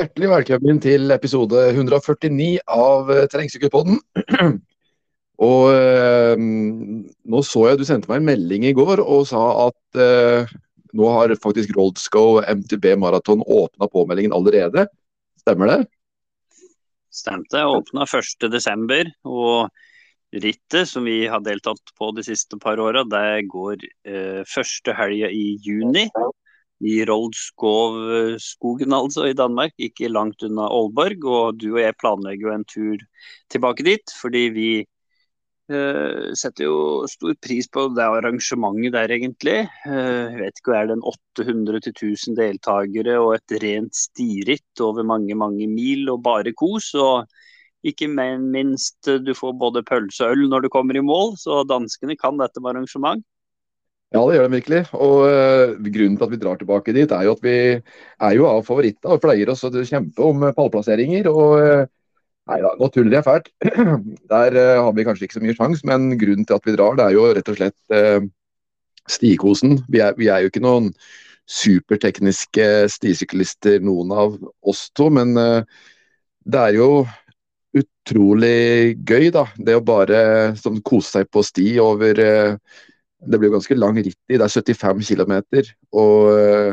[0.00, 3.98] Hjertelig velkommen til episode 149 av eh, Terrengsykkelpodden.
[5.50, 10.00] og eh, nå så jeg du sendte meg en melding i går og sa at
[10.00, 10.54] eh,
[10.96, 14.86] nå har faktisk Roldsco MTB Maraton åpna påmeldingen allerede.
[15.42, 15.78] Stemmer det?
[17.12, 17.68] Stemte.
[17.68, 19.12] Åpna 1.12.
[19.28, 19.68] Og
[20.46, 25.28] rittet som vi har deltatt på de siste par åra, det går eh, første helga
[25.28, 26.08] i juni
[26.80, 29.74] i Roldskov-skogen, altså, i Danmark.
[29.78, 31.26] Ikke langt unna Aalborg.
[31.26, 33.04] Og du og jeg planlegger jo en tur
[33.52, 34.70] tilbake dit, fordi vi
[35.72, 36.78] uh, setter jo
[37.10, 39.58] stor pris på det arrangementet der, egentlig.
[39.84, 45.36] Uh, jeg vet ikke, er det en 800-1000 deltakere og et rent stiritt over mange,
[45.36, 46.94] mange mil og bare kos.
[46.94, 47.28] og
[47.80, 52.16] ikke minst du får både pølse og øl når du kommer i mål, så danskene
[52.20, 53.24] kan dette med arrangement.
[54.10, 54.80] Ja, det gjør de virkelig.
[54.98, 58.48] Og uh, Grunnen til at vi drar tilbake dit, er jo at vi er jo
[58.50, 61.30] av favoritter og pleier oss å kjempe om eh, pallplasseringer.
[61.30, 61.84] og uh,
[62.50, 63.52] Nei da, nå tuller jeg fælt.
[64.32, 66.98] Der uh, har vi kanskje ikke så mye sjanse, men grunnen til at vi drar,
[66.98, 68.30] det er jo rett og slett
[69.10, 69.78] stikosen.
[69.90, 70.90] Vi er, vi er, jo ikke noen
[71.50, 74.36] supertekniske stisyklister, noen av
[74.66, 76.90] oss to, men det er jo
[77.78, 79.46] utrolig gøy, da.
[79.58, 80.20] Det å bare
[80.58, 82.22] sånn, kose seg på sti over
[83.26, 84.38] det blir jo ganske lang ritt i.
[84.38, 85.34] Det er 75 km
[85.92, 86.72] og uh,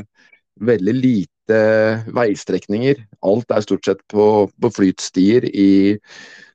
[0.68, 1.60] veldig lite
[2.16, 3.04] veistrekninger.
[3.28, 5.98] Alt er stort sett på, på flytstier i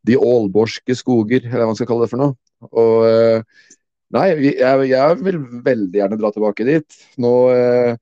[0.06, 2.36] de ålborske skoger, eller hva man skal kalle det for noe.
[2.72, 3.68] Og uh,
[4.12, 6.96] Nei, jeg, jeg, vil veldig gjerne dra tilbake dit.
[7.24, 7.94] Nå uh,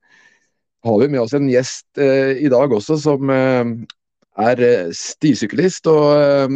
[0.83, 4.63] har vi med oss en gjest i dag også som er
[4.97, 5.87] stisyklist.
[5.87, 6.51] og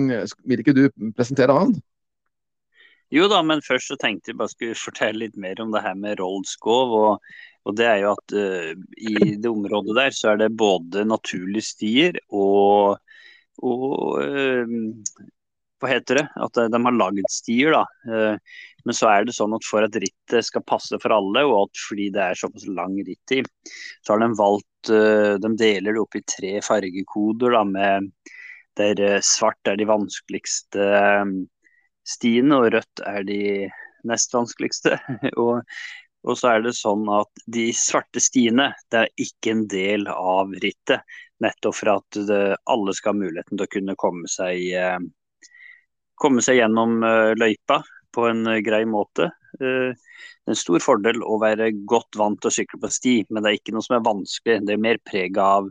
[0.49, 1.71] Vil ikke du presentere han?
[3.13, 5.97] Jo da, men først så tenkte jeg bare skulle fortelle litt mer om det her
[5.99, 6.95] med Roldskov.
[6.97, 7.29] Og,
[7.65, 11.69] og det er jo at uh, i det området der så er det både naturlige
[11.69, 12.97] stier og,
[13.61, 15.21] og uh,
[15.81, 16.25] hva heter det?
[16.41, 17.85] At de har lagd stier, da.
[18.09, 21.67] Uh, men så er det sånn at for at rittet skal passe for alle, og
[21.67, 23.49] at fordi det er såpass lang rittid,
[24.05, 28.11] så har de valgt De deler det opp i tre fargekoder, da, med
[28.77, 30.85] der svart er de vanskeligste
[32.05, 33.41] stiene, og rødt er de
[34.07, 34.97] nest vanskeligste.
[35.41, 35.61] og,
[36.25, 40.53] og, så er det sånn at de svarte stiene det er ikke en del av
[40.63, 41.05] rittet.
[41.43, 44.99] Nettopp for at det, alle skal ha muligheten til å kunne komme seg, eh,
[46.21, 47.81] komme seg gjennom eh, løypa
[48.15, 49.31] på en eh, grei måte.
[49.59, 53.43] Det er en stor fordel å være godt vant til å sykle på sti, men
[53.43, 54.61] det er ikke noe som er vanskelig.
[54.67, 55.69] Det er mer preg av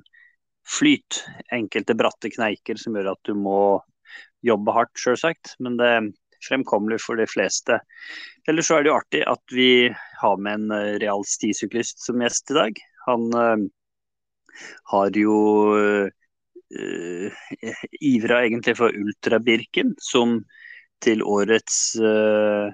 [0.65, 1.23] flyt.
[1.53, 3.59] Enkelte bratte kneiker som gjør at du må
[4.45, 5.55] jobbe hardt, sjølsagt.
[5.65, 5.91] Men det,
[6.45, 7.79] fremkommelig for de fleste.
[8.49, 9.71] Ellers så er det jo artig at vi
[10.21, 12.83] har med en eh, real stisyklist som gjest i dag.
[13.09, 13.65] Han uh,
[14.93, 15.39] har jo
[15.77, 17.43] uh,
[18.01, 20.39] ivra egentlig for Ultrabirken, som
[21.05, 22.73] til årets uh,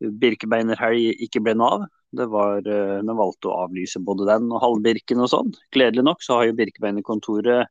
[0.00, 1.88] Birkebeinerhelg ikke ble noe av.
[2.14, 5.52] Det var, uh, Den valgte å avlyse både den og halvbirken og sånn.
[5.74, 7.70] Gledelig nok så har jo Birkebeinerkontoret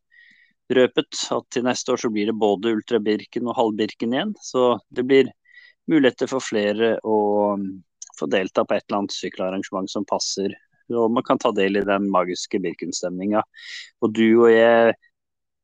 [0.75, 4.33] røpet at til neste år så blir det både Ultra-Birken og halv-Birken igjen.
[4.43, 5.31] Så det blir
[5.89, 7.19] muligheter for flere å
[7.57, 7.69] um,
[8.19, 10.53] få delta på et eller annet sykkelarrangement som passer.
[10.93, 13.43] Og man kan ta del i den magiske Birken-stemninga.
[14.03, 14.95] Og du og jeg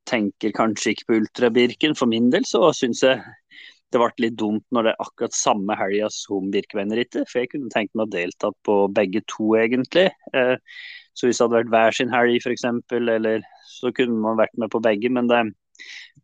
[0.06, 1.96] tenker kanskje ikke på Ultra-Birken.
[1.98, 3.22] For min del så syns jeg
[3.94, 7.26] det ble litt dumt når det er akkurat samme helga som Birkeveinerrittet.
[7.30, 10.08] For jeg kunne tenkt meg å delta på begge to, egentlig.
[10.34, 10.56] Eh,
[11.16, 14.72] så hvis det hadde vært hver sin helg f.eks., eller så kunne man vært med
[14.72, 15.10] på begge.
[15.12, 15.42] Men det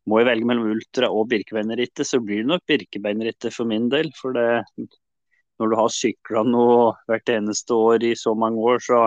[0.09, 4.13] må jo velge mellom ultra og Birkebeinerrittet, så blir det nok Birkebeinerrittet for min del.
[4.19, 4.63] For det,
[5.61, 9.07] når du har sykla noe hvert eneste år i så mange år, så,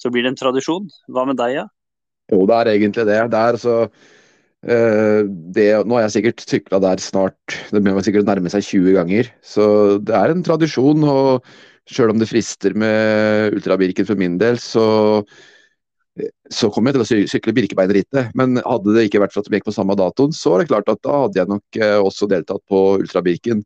[0.00, 0.90] så blir det en tradisjon.
[1.12, 1.68] Hva med deg, ja?
[2.32, 3.22] Jo, det er egentlig det.
[3.32, 3.78] Det er så
[4.62, 8.92] Uh, det, nå har jeg sikkert sykla der snart, det må sikkert nærme seg 20
[8.94, 9.30] ganger.
[9.42, 9.64] Så
[9.98, 11.02] det er en tradisjon.
[11.02, 11.48] og
[11.90, 14.84] Sjøl om det frister med ultrabirken for min del, så,
[16.52, 18.30] så kom jeg til å sykle Birkebeinerrittet.
[18.38, 20.70] Men hadde det ikke vært for at vi gikk på samme datoen, så er det
[20.70, 23.64] klart at da hadde jeg nok uh, også deltatt på ultrabirken.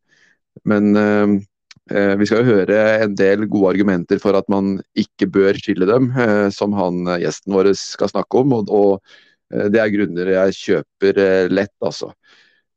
[0.64, 5.58] Men eh, vi skal jo høre en del gode argumenter for at man ikke bør
[5.60, 6.08] skille dem,
[6.56, 8.54] som han gjesten vår skal snakke om.
[8.56, 9.18] og, og
[9.54, 12.12] Eh, det er grunner jeg kjøper eh, lett, altså.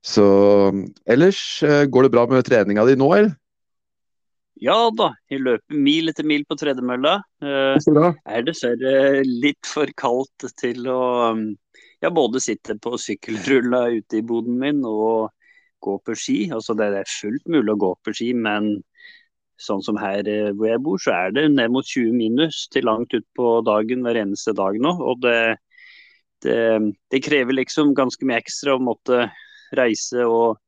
[0.06, 0.25] Så
[1.09, 3.33] ellers, eh, går det bra med treninga di nå, eller?
[4.59, 7.15] Ja da, jeg løper mil etter mil på tredemølla.
[7.39, 7.89] Eh,
[8.27, 11.03] er dessverre litt for kaldt til å
[11.38, 11.45] mm,
[12.03, 15.31] ja, både sitte på sykkelrulla ute i boden min og
[15.83, 16.38] gå på ski.
[16.51, 18.75] Altså, det er fullt mulig å gå på ski, men
[19.59, 20.23] sånn som her
[20.56, 24.21] hvor jeg bor, så er det ned mot 20 minus til langt utpå dagen hver
[24.21, 24.94] eneste dag nå.
[25.03, 25.59] Og det,
[26.45, 26.59] det,
[27.11, 29.27] det, krever liksom ganske mye ekstra å måtte
[29.75, 30.59] reise og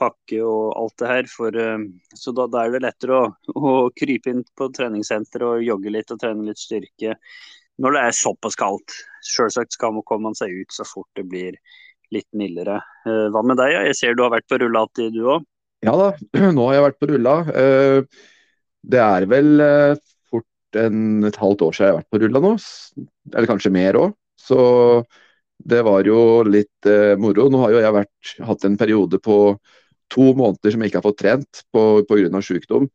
[0.00, 1.30] pakke og alt det her.
[1.30, 1.86] For, eh,
[2.18, 6.12] så da, da, er det lettere å, å, krype inn på treningssenter og jogge litt
[6.14, 7.16] og trene litt styrke
[7.82, 8.96] når det er såpass kaldt.
[9.26, 11.56] Selvsagt skal man komme seg ut så fort det blir
[12.12, 12.80] litt mildere.
[13.06, 13.74] Eh, hva med deg?
[13.88, 15.48] Jeg ser du har vært på rulla du òg?
[15.82, 16.12] Ja da,
[16.56, 17.36] nå har jeg vært på rulla.
[17.62, 18.28] Eh,
[18.92, 19.52] det er vel
[20.30, 22.54] fort en, et halvt år siden jeg har vært på rulla nå.
[23.32, 24.16] Eller kanskje mer òg.
[24.42, 24.58] Så
[25.62, 26.88] det var jo litt
[27.22, 27.46] moro.
[27.46, 29.36] Nå har jo jeg vært, hatt en periode på
[30.12, 32.42] to måneder som jeg ikke har fått trent pga.
[32.44, 32.88] sykdom.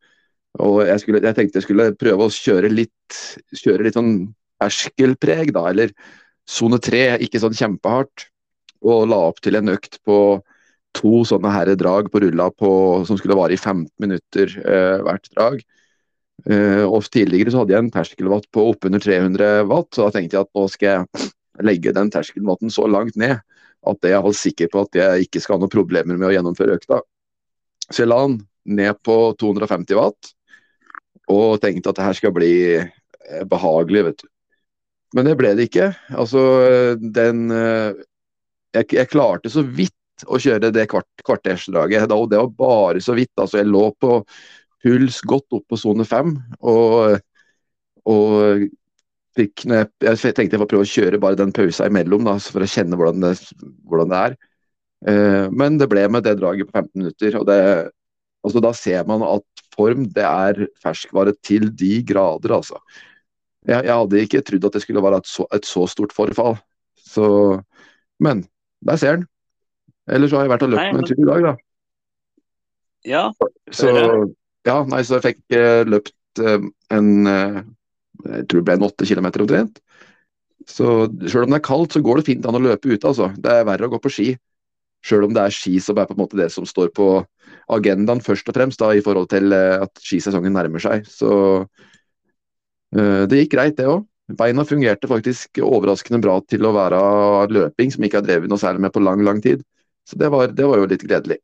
[0.64, 3.18] Og jeg, skulle, jeg, tenkte jeg skulle prøve å kjøre litt,
[3.52, 4.12] kjøre litt sånn
[4.64, 5.68] erskelpreg, da.
[5.70, 5.92] Eller
[6.48, 8.28] sone tre, ikke sånn kjempehardt.
[8.86, 10.18] Og la opp til en økt på
[10.96, 12.70] to sånne her drag på rulla på,
[13.06, 15.60] som skulle vare i 15 minutter eh, hvert drag.
[16.48, 20.38] Eh, og Tidligere så hadde jeg en terskelwatt på oppunder 300 watt, så da tenkte
[20.38, 21.28] jeg at nå skal jeg
[21.66, 23.42] legge den terskelwatten så langt ned
[23.86, 26.78] at jeg er sikker på at jeg ikke skal ha noen problemer med å gjennomføre
[26.78, 27.00] økta.
[27.88, 28.40] Så jeg la den
[28.78, 30.32] ned på 250 watt
[31.28, 34.28] og tenkte at det her skal bli eh, behagelig, vet du.
[35.16, 35.90] Men det ble det ikke.
[36.16, 36.40] Altså,
[37.00, 38.04] den eh,
[38.76, 42.10] Jeg, jeg klarte så vidt å kjøre det kvart, kvartersdraget.
[42.12, 43.32] Og det var bare så vidt.
[43.40, 44.18] Altså, jeg lå på
[44.84, 46.34] puls godt opp på sone fem.
[46.60, 47.16] Og,
[48.08, 48.66] og
[49.38, 52.64] fikk, jeg, jeg, tenkte jeg får prøve å kjøre bare den pausa imellom, da, for
[52.64, 53.34] å kjenne hvordan det,
[53.88, 54.36] hvordan det er.
[55.06, 57.38] Eh, men det ble med det draget på 15 minutter.
[57.40, 57.60] og det,
[58.46, 62.80] altså Da ser man at form det er ferskvare til de grader, altså.
[63.68, 66.56] Jeg, jeg hadde ikke trodd at det skulle være et så, et så stort forfall.
[66.98, 67.26] Så,
[68.22, 68.44] men
[68.84, 69.26] der ser den.
[70.08, 71.56] Ellers har jeg vært og løpt med en tur i dag, da.
[73.06, 73.24] Ja,
[73.70, 73.90] så,
[74.66, 76.64] ja, nei, så jeg fikk uh, løpt uh,
[76.94, 77.60] en uh,
[78.24, 79.80] jeg tror det ble en åtte kilometer omtrent.
[80.68, 83.06] Så selv om det er kaldt, så går det fint an å løpe ute.
[83.06, 83.30] altså.
[83.36, 84.28] Det er verre å gå på ski.
[85.06, 87.08] Selv om det er ski som er på en måte det som står på
[87.72, 91.06] agendaen først og fremst da, i forhold til eh, at skisesongen nærmer seg.
[91.08, 91.30] Så
[92.98, 94.04] øh, det gikk greit, det òg.
[94.38, 96.98] Beina fungerte faktisk overraskende bra til å være
[97.54, 99.62] løping, som ikke har drevet noe særlig med på lang, lang tid.
[100.04, 101.38] Så det var, det var jo litt gledelig.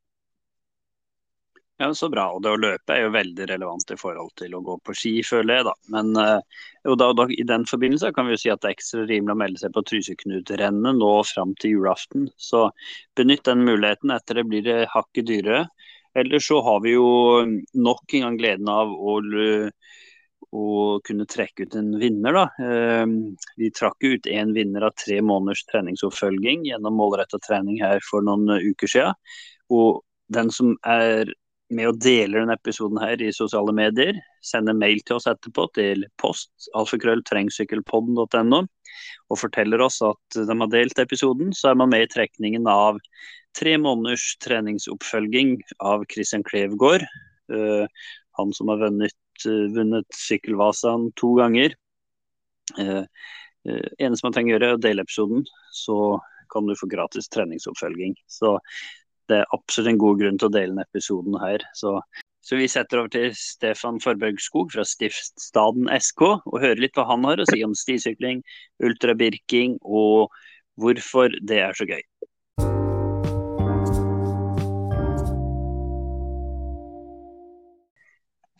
[1.82, 2.29] Ja, Så bra.
[2.35, 5.15] Og det å løpe er jo veldig relevant i forhold til å gå på ski,
[5.26, 5.65] føler jeg.
[5.67, 5.75] da.
[5.91, 6.12] Men
[6.85, 9.32] og da, da, i den forbindelse kan vi jo si at det er ekstra rimelig
[9.32, 12.29] å melde seg på Tryseknut-rennet nå fram til julaften.
[12.37, 12.67] Så
[13.17, 14.12] benytt den muligheten.
[14.12, 15.65] Etter det blir det hakket dyrere.
[16.15, 17.06] Ellers så har vi jo
[17.75, 19.17] nok en gang gleden av å,
[20.55, 20.67] å
[21.09, 22.37] kunne trekke ut en vinner.
[22.37, 22.44] da.
[22.61, 28.23] Uh, vi trakk ut én vinner av tre måneders treningsoppfølging gjennom målretta trening her for
[28.23, 29.17] noen uker siden.
[29.73, 30.05] Og
[30.35, 31.32] den som er
[31.73, 34.19] med å dele denne episoden her i sosiale medier.
[34.45, 38.65] Sende mail til oss etterpå til post alfakrølltrengsykkelpodden.no
[39.33, 43.01] og forteller oss at de har delt episoden, så er man med i trekningen av
[43.59, 47.07] tre måneders treningsoppfølging av Christian Klevgård.
[47.53, 47.87] Uh,
[48.39, 49.17] han som har vunnet,
[49.47, 51.75] uh, vunnet Sykkelvasaen to ganger.
[52.79, 53.03] Uh,
[53.69, 55.99] uh, eneste man trenger å gjøre, er å dele episoden, så
[56.53, 58.15] kan du få gratis treningsoppfølging.
[58.31, 58.56] Så
[59.31, 61.65] det er absolutt en god grunn til å dele denne episoden her.
[61.77, 61.97] Så,
[62.45, 67.07] så vi setter over til Stefan Forberg Skog fra Stiftstaden SK og hører litt hva
[67.09, 68.43] han har å si om stisykling,
[68.85, 70.35] ultrabirking og
[70.81, 72.03] hvorfor det er så gøy.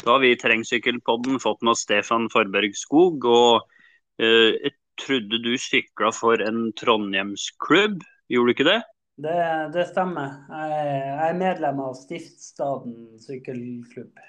[0.05, 3.25] Da har vi i Terrengsykkelpodden fått med oss Stefan Forberg Skog.
[3.25, 3.65] og
[4.21, 8.83] uh, Jeg trodde du sykla for en trondhjemsklubb, gjorde du ikke det?
[9.15, 10.41] Det, det stemmer.
[10.51, 14.23] Jeg, er medlem av Stiftstaden sykkelklubb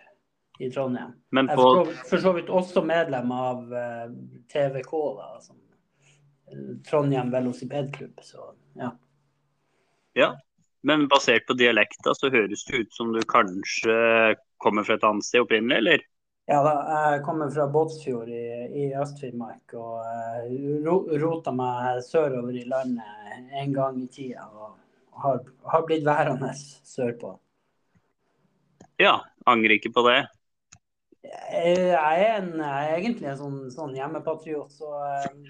[0.62, 1.15] i Trondheim.
[1.34, 1.63] Men på...
[1.80, 4.12] Jeg er for så vidt også medlem av uh,
[4.54, 8.22] TVK, da, som uh, Trondheim velocipedklubb.
[8.24, 8.92] Så ja.
[10.13, 10.36] ja.
[10.86, 13.96] Men basert på dialekta så høres det ut som du kanskje
[14.62, 16.06] kommer fra et annet sted opprinnelig, eller?
[16.45, 16.73] Ja, da,
[17.09, 18.43] jeg kommer fra Båtsfjord i,
[18.77, 20.03] i Øst-Finnmark og
[20.45, 24.45] uh, rota meg sørover i landet en gang i tida.
[24.53, 24.75] Og
[25.23, 25.39] har,
[25.71, 26.51] har blitt værende
[26.85, 27.31] sørpå.
[29.01, 29.17] Ja,
[29.49, 30.19] angrer ikke på det?
[31.25, 34.91] Jeg er, en, jeg er egentlig en sånn, sånn hjemmepatriot, så,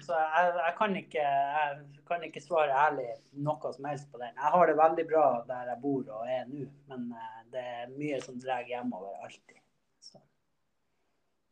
[0.00, 1.76] så jeg, jeg, kan ikke, jeg,
[2.08, 3.10] kan ikke, svare ærlig
[3.44, 4.32] noe som helst på den.
[4.32, 7.92] Jeg har det veldig bra der jeg bor og er nå, men eh, det er
[7.92, 9.60] mye som drar hjemover alltid.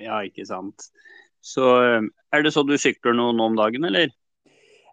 [0.02, 0.88] Ja, ikke sant.
[1.44, 4.12] Så eh, er det så du sykler noe nå om dagen, eller?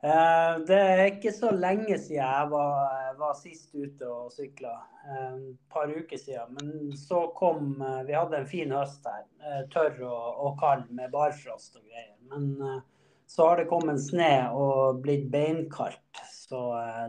[0.01, 4.74] Eh, det er ikke så lenge siden jeg var, var sist ute og sykla.
[5.08, 5.38] Eh,
[5.72, 6.58] par uker siden.
[6.60, 9.25] Men så kom Vi hadde en fin høst her.
[9.74, 12.17] Tørr og, og kald med barfrost og greier.
[12.34, 12.84] Men
[13.31, 16.25] så har det kommet snø og blitt beinkaldt.
[16.27, 16.60] Så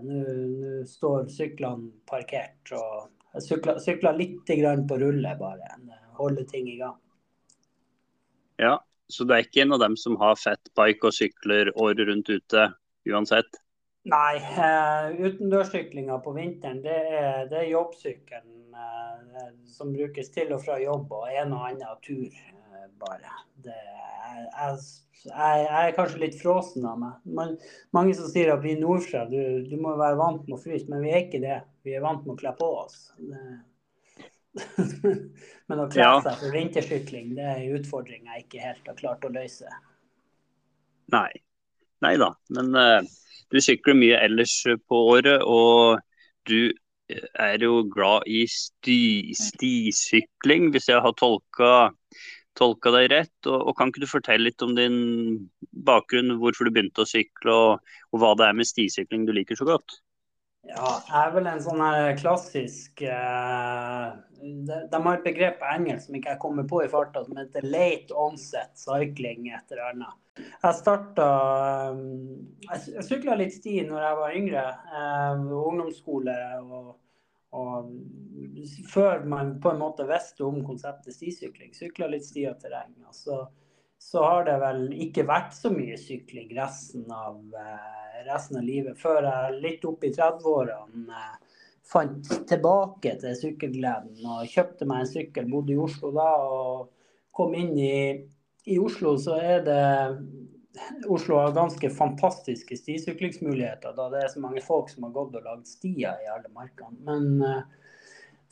[0.04, 2.62] nå står syklene parkert.
[2.78, 4.52] og Jeg sykler, sykler litt
[4.86, 5.74] på rulle bare.
[6.20, 6.94] Holder ting i gang.
[8.62, 8.76] Ja,
[9.10, 12.68] så du er ikke en av dem som har fettbike og sykler året rundt ute
[13.10, 13.58] uansett?
[14.10, 20.64] Nei, uh, utendørssyklinga på vinteren det er, det er jobbsykkelen uh, som brukes til og
[20.64, 23.36] fra jobb og en og annen tur, uh, bare.
[23.62, 23.76] Det,
[24.42, 24.80] jeg,
[25.28, 27.20] jeg, er kanskje litt fråsen av meg.
[27.38, 27.54] Man,
[27.94, 29.38] mange som sier at vi nordfra, du,
[29.68, 31.60] du, må være vant med å fryse, men vi er ikke det.
[31.86, 33.04] Vi er vant med å kle på oss.
[35.68, 39.26] men å kle seg for vintersykling, det er en utfordring jeg ikke helt har klart
[39.26, 39.70] å løse.
[41.14, 41.30] Nei.
[42.02, 42.98] Nei da, men uh,
[43.54, 44.56] du sykler mye ellers
[44.90, 46.02] på året, og
[46.50, 46.72] du
[47.38, 51.72] er jo glad i sti, stisykling, hvis jeg har tolka
[52.58, 53.34] tolka deg rett.
[53.48, 54.96] Og, og, Kan ikke du fortelle litt om din
[55.86, 59.58] bakgrunn, hvorfor du begynte å sykle, og, og hva det er med stisykling du liker
[59.58, 60.01] så godt?
[60.68, 66.06] Ja, er vel en sånn her klassisk uh, de, de, har et begrep på engelsk
[66.06, 69.50] som ikke jeg kommer på i farta, som heter late onset cycling.
[69.50, 70.14] et eller.
[70.38, 71.26] Jeg starta
[71.92, 72.02] um,
[72.62, 74.66] Jeg, jeg sykla litt sti når jeg var yngre.
[74.94, 76.92] Uh, ungdomsskole og
[77.52, 77.90] og
[78.88, 82.94] før man på en måte visste om konseptet stisykling, sykla litt sti og terreng.
[83.12, 83.42] Så,
[84.02, 88.98] så, har det vel ikke vært så mye sykling resten av, eh, resten av livet.
[89.00, 95.12] Før jeg litt opp i 30-årene eh, fant tilbake til sykkelgleden og kjøpte meg en
[95.12, 95.50] sykkel.
[95.50, 96.88] Bodde i Oslo da og
[97.36, 97.94] kom inn i,
[98.68, 99.82] i Oslo, så er det
[101.08, 105.44] Oslo har ganske fantastiske stisyklingsmuligheter, da det er så mange folk som har gått og
[105.44, 106.96] lagd stier i alle markene.
[107.04, 107.81] Men eh,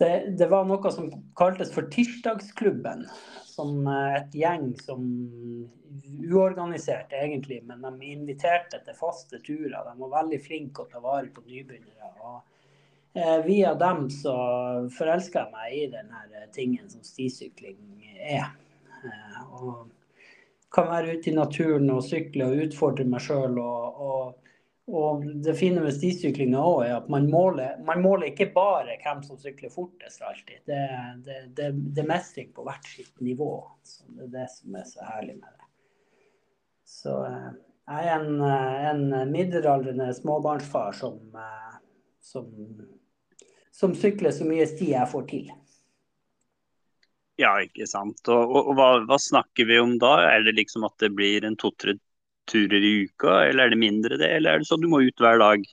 [0.01, 3.05] det, det, var noe som kaltes for Tirsdagsklubben.
[3.51, 5.05] Som eh, et gjeng som
[6.31, 9.77] uorganisert egentlig, men de inviterte til faste turer.
[9.85, 12.11] De var veldig flinke å ta vare på nybegynnere.
[12.25, 14.35] Og eh, via dem så
[14.97, 18.53] forelska jeg meg i denne tingen som stisykling er.
[19.61, 19.89] og
[20.71, 23.59] kan være ute i naturen og sykle og utfordre meg sjøl.
[23.59, 24.40] Og, og,
[24.91, 29.23] og, det fine med stisyklinga òg er at man måler, man måler, ikke bare hvem
[29.27, 30.63] som sykler fortest alltid.
[30.69, 30.81] Det,
[31.27, 33.53] det, det, det er mestring på hvert sitt nivå.
[33.87, 35.69] Så det er det som er så herlig med det.
[36.91, 37.51] Så eh,
[37.91, 41.81] jeg er en, eh, en middelaldrende småbarnsfar som, eh,
[42.21, 42.51] som,
[43.75, 45.51] som sykler så mye sti jeg får til.
[47.41, 48.21] Ja, ikke sant.
[48.29, 50.17] Og, og, og hva, hva, snakker vi om da?
[50.29, 51.97] Er det liksom at det blir en to-tre
[52.51, 54.31] turer i uka, eller er det mindre det?
[54.37, 55.67] Eller er det sånn du må ut hver dag?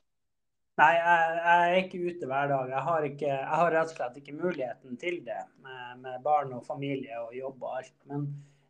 [0.78, 2.68] Nei, jeg, jeg er ikke ute hver dag.
[2.70, 6.54] Jeg har, ikke, jeg har, rett og slett ikke muligheten til det med, med barn
[6.54, 7.96] og familie og jobb og alt.
[8.12, 8.28] Men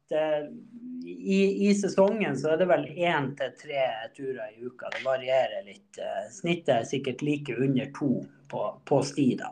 [0.08, 0.22] det,
[1.04, 3.84] i, i, sesongen så er det vel én til tre
[4.16, 4.94] turer i uka.
[4.96, 6.00] Det varierer litt.
[6.32, 8.14] Snittet er sikkert like under to
[8.48, 9.28] på, på sti.
[9.44, 9.52] da.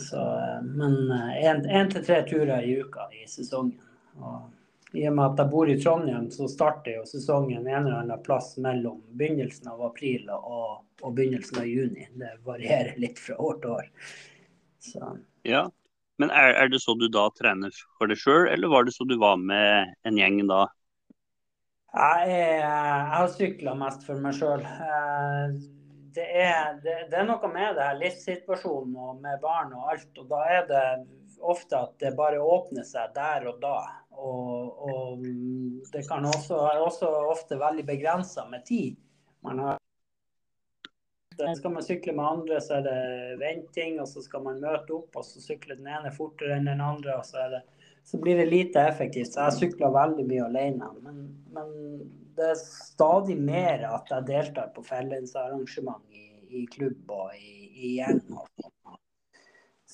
[0.00, 0.24] Så,
[0.64, 3.76] men én til tre turer i uka i sesongen.
[4.16, 4.48] Og
[4.94, 8.22] I og med at jeg bor i Trondheim, så starter jo sesongen en eller annen
[8.22, 12.06] plass mellom begynnelsen av april og, og begynnelsen av juni.
[12.14, 13.88] Det varierer litt fra år til år.
[14.84, 15.10] Så.
[15.48, 15.66] Ja,
[16.22, 19.06] men er, er, det så du da trener for deg sjøl, eller var det så
[19.08, 20.66] du var med en gjeng da?
[21.94, 24.62] Jeg, jeg har sykla mest for meg sjøl
[26.14, 30.10] det er, det, det er, noe med det her livssituasjonen og med barn og alt.
[30.20, 30.84] Og da er det
[31.42, 33.78] ofte at det bare åpner seg der og da.
[34.14, 35.24] Og, og
[35.92, 38.96] det kan også, er også ofte veldig begrensa med tid.
[39.44, 39.80] Man har
[41.56, 45.16] skal man sykle med andre, så er det venting, og så skal man møte opp,
[45.18, 47.64] og så sykler den ene fortere enn den andre, og så, det,
[48.06, 49.32] så blir det lite effektivt.
[49.32, 50.90] Så jeg sykler veldig mye alene.
[51.02, 51.24] Men,
[51.56, 51.72] men
[52.36, 56.26] det er stadig mer at jeg deltar på fellesarrangement i,
[56.62, 58.22] i klubb og i, i gjeng.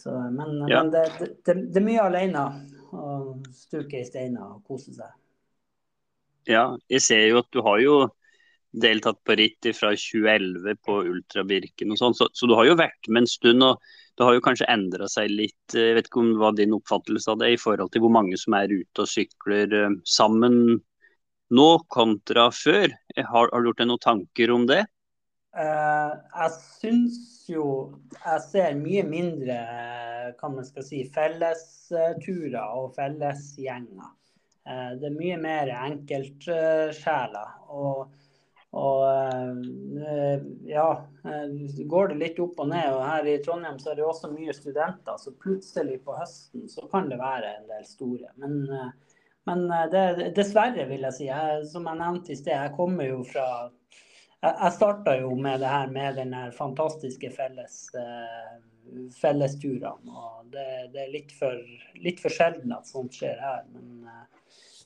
[0.01, 2.45] Så, men, men det, det, det, er mye alene
[2.97, 5.11] å stuke i steiner og kose seg.
[6.49, 7.97] Ja, jeg ser jo at du har jo
[8.71, 13.09] deltatt på ritt fra 2011 på Ultrabirken og sånn, så, så, du har jo vært
[13.09, 13.65] med en stund.
[13.67, 13.81] og
[14.17, 15.75] Det har jo kanskje endra seg litt.
[15.75, 18.55] Jeg vet ikke om hva din oppfattelse av det i forhold til hvor mange som
[18.59, 20.79] er ute og sykler eh, sammen
[21.51, 22.95] nå kontra før.
[23.19, 24.85] Har, har du gjort deg noen tanker om det?
[25.51, 27.19] Uh, jeg syns
[27.51, 27.65] jo
[28.15, 29.57] jeg ser mye mindre
[30.39, 34.13] kan man skal si, fellesturer og fellesgjenger.
[34.63, 37.55] Uh, det er mye mer enkeltsjeler.
[37.69, 38.17] og
[38.71, 39.03] og
[40.71, 40.85] ja,
[41.91, 42.93] går det litt opp og ned.
[42.95, 46.87] Og her i Trondheim så er det også mye studenter, så plutselig på høsten så
[46.93, 48.31] kan det være en del store.
[48.39, 48.93] Men
[49.49, 51.27] men det, dessverre, vil jeg si.
[51.27, 53.47] Jeg, som jeg nevnte i sted, jeg kommer jo fra
[54.41, 57.75] Jeg starta jo med det her med den fantastiske felles,
[59.21, 60.15] fellesturene.
[60.15, 61.59] Og det, det, er litt for,
[62.01, 63.67] litt for sjelden at sånt skjer her.
[63.75, 64.07] Men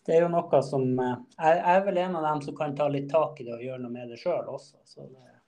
[0.06, 3.06] det er jo noe som Jeg er vel en av dem som kan ta litt
[3.12, 4.82] tak i det og gjøre noe med det sjøl også.
[4.90, 5.38] Så det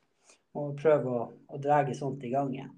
[0.55, 2.73] må prøve å, å dra sånt i gang igjen.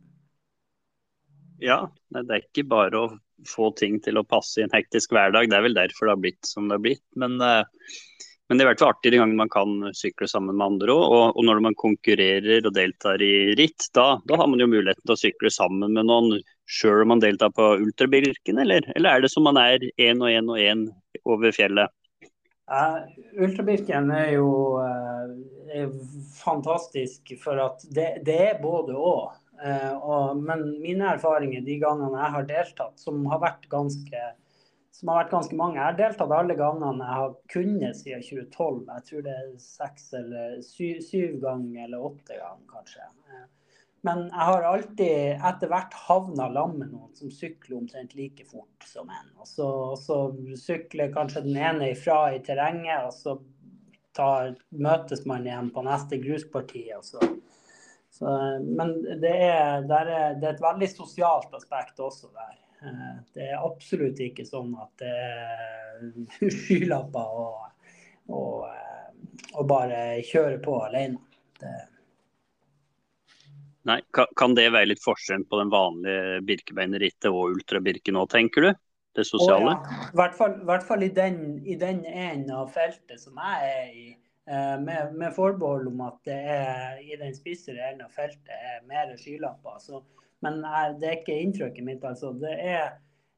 [1.58, 1.82] Ja,
[2.14, 3.06] det er ikke bare å
[3.46, 5.50] få ting til å passe i en hektisk hverdag.
[5.50, 7.04] Det er vel derfor det har blitt som det har blitt.
[7.18, 7.64] Men, eh,
[8.48, 10.94] men det er i hvert fall artig de gangene man kan sykle sammen med andre
[10.94, 11.04] òg.
[11.04, 15.04] Og, og, når man konkurrerer og deltar i ritt, da, da, har man jo muligheten
[15.04, 16.38] til å sykle sammen med noen
[16.68, 20.32] sjøl om man deltar på ultrabirken, eller, eller er det som man er én og
[20.32, 20.88] én og én
[21.28, 21.92] over fjellet?
[22.68, 23.00] Uh,
[23.40, 25.30] Ultrabirken er jo uh,
[25.72, 25.92] er
[26.36, 29.38] fantastisk for at det, det er både òg.
[29.58, 30.42] Uh, og.
[30.44, 34.26] Men mine erfaringer de gangene jeg har deltatt, som har vært ganske,
[34.98, 38.80] som har vært ganske mange Jeg har deltatt alle gangene jeg har kunnet siden 2012.
[38.88, 43.06] Jeg tror det er seks eller syv, syv ganger eller åtte ganger, kanskje.
[44.06, 48.86] Men jeg har alltid etter hvert havna sammen med noen som sykler omtrent like fort
[48.86, 49.30] som en.
[49.38, 50.18] Og så, og så
[50.58, 53.36] sykler kanskje den ene ifra i terrenget, og så
[54.18, 56.86] tar, møtes man igjen på neste grusparti.
[57.06, 57.22] Så,
[58.18, 62.54] så, men det er, det, er, det er, et veldig sosialt aspekt også der.
[62.82, 67.86] Eh, det er absolutt ikke sånn at det er skylapper og,
[68.30, 71.22] og, eh, og bare kjøre på alene.
[71.58, 71.72] Det,
[73.88, 78.70] Nei, Kan det være litt forskjell på den vanlige birkebeinerrittet og ultrabirke nå, tenker du?
[79.16, 79.72] Det sosiale?
[79.72, 80.08] Oh, ja.
[80.12, 83.94] I hvert fall, hvert fall i den, i den enden av feltet som jeg er
[83.96, 84.08] i.
[84.48, 88.84] Eh, med, med, forbehold om at det er i den spissere enden av feltet er
[88.88, 89.80] mer skylapper.
[89.82, 90.02] Så,
[90.44, 90.62] men
[91.00, 92.04] det er ikke inntrykket mitt.
[92.04, 92.32] altså.
[92.38, 92.92] Det er,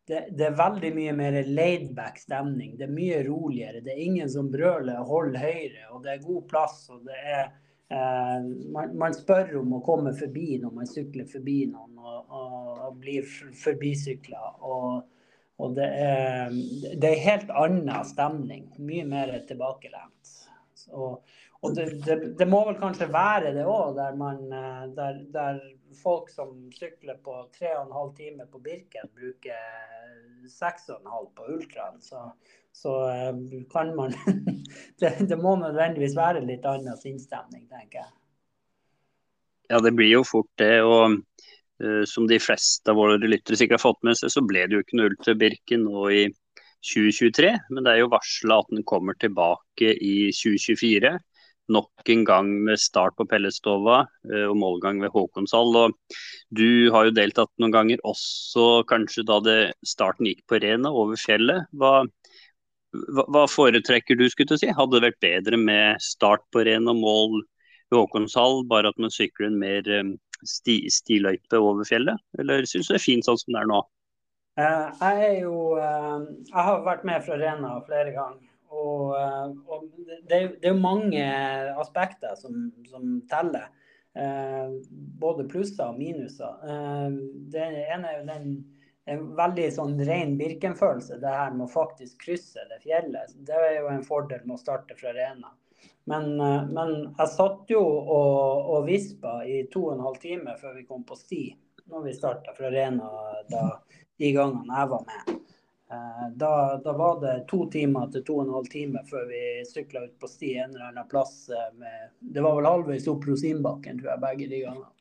[0.09, 2.77] det, det er veldig mye mer laidback stemning.
[2.79, 3.81] Det er mye roligere.
[3.85, 6.89] Det er ingen som brøler 'hold høyre', og det er god plass.
[6.93, 7.51] og det er
[7.91, 12.69] Eh, man, man, spør om å komme forbi når man sykler forbi noen og, og,
[12.87, 13.27] og blir
[13.59, 14.43] forbisykla.
[14.63, 15.01] Og,
[15.61, 16.55] og det, er,
[17.03, 18.69] det er helt annen stemning.
[18.79, 20.37] Mye mer tilbakelent.
[20.95, 21.19] Og,
[21.75, 24.39] det, det, det, må vel kanskje være det òg, der, man,
[24.95, 25.59] der, der,
[26.03, 29.59] folk som sykler på 3,5 timer på Birken, bruker
[30.49, 32.01] 6,5 på ultraen.
[32.01, 32.33] Så,
[32.73, 33.35] så eh,
[33.73, 34.15] kan man
[35.01, 38.13] det, det, må nødvendigvis være litt annen sinnsstemning, tenker jeg.
[39.71, 40.81] Ja, det blir jo fort det.
[40.83, 41.21] og
[41.85, 44.77] uh, Som de fleste av våre lyttere sikkert har fått med seg, så ble det
[44.79, 46.25] jo ikke noe ull Birken nå i
[46.91, 47.53] 2023.
[47.71, 51.15] Men det er jo varsla at den kommer tilbake i 2024.
[51.71, 55.77] Nok en gang med start på Pellestova uh, og målgang ved Håkonshall.
[55.85, 56.17] Og
[56.57, 61.21] du har jo deltatt noen ganger også kanskje da det starten gikk på Rena over
[61.21, 61.71] fjellet.
[61.79, 62.03] Hva,
[63.21, 64.73] hva, foretrekker du, skulle si?
[64.75, 67.39] Hadde det vært bedre med start på Rena og mål
[67.91, 70.13] ved Håkonshall, bare at man sykler en mer eh,
[70.47, 72.19] sti, stiløype over fjellet?
[72.39, 73.81] Eller syns du det er fint sånn som det er nå?
[74.59, 78.50] Uh, jeg jo Jeg har vært med fra Rena flere ganger.
[78.71, 81.25] Og, uh, og det, det, er mange
[81.81, 83.69] aspekter som, som teller.
[85.21, 86.57] både plusser og minuser.
[87.53, 88.49] det ene er jo den
[89.11, 93.33] en veldig sånn ren Birken-følelse, det her med å faktisk krysse det fjellet.
[93.47, 95.55] Det er jo en fordel med å starte fra Rena.
[96.11, 100.57] Men, eh, men jeg satt jo og, og vispa i to og en halv time
[100.61, 101.43] før vi kom på sti,
[101.91, 103.11] når vi starta fra Rena
[103.51, 103.65] da,
[104.21, 105.37] de gangene jeg var med.
[105.91, 106.53] Eh, da,
[106.85, 110.17] da, var det to timer til to og en halv time før vi sykla ut
[110.23, 111.49] på sti en eller annen plass.
[111.51, 114.93] Eh, med, det var vel halvveis opp Rosinbakken, tror jeg, begge de gangene.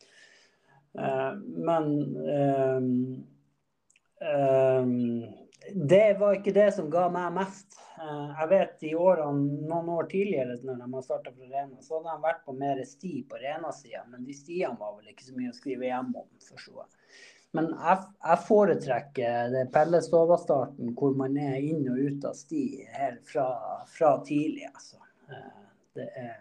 [1.69, 1.85] Men
[4.21, 5.25] Ehm,
[5.73, 7.77] det var ikke det som ga meg mest.
[7.99, 11.97] Uh, jeg vet i årene, noen år tidligere, når de har starta på Rena, så
[11.97, 15.35] hadde de vært på mer sti på Rena-sida, men de stiene var vel ikke så
[15.35, 16.98] mye å skrive hjem om, forsto jeg.
[17.57, 23.23] Men jeg, jeg foretrekker det Pellestova-starten hvor man er inn og ut av sti helt
[23.29, 23.47] fra,
[23.89, 25.01] fra tidlig, altså.
[25.33, 25.65] Eh,
[25.97, 26.37] det er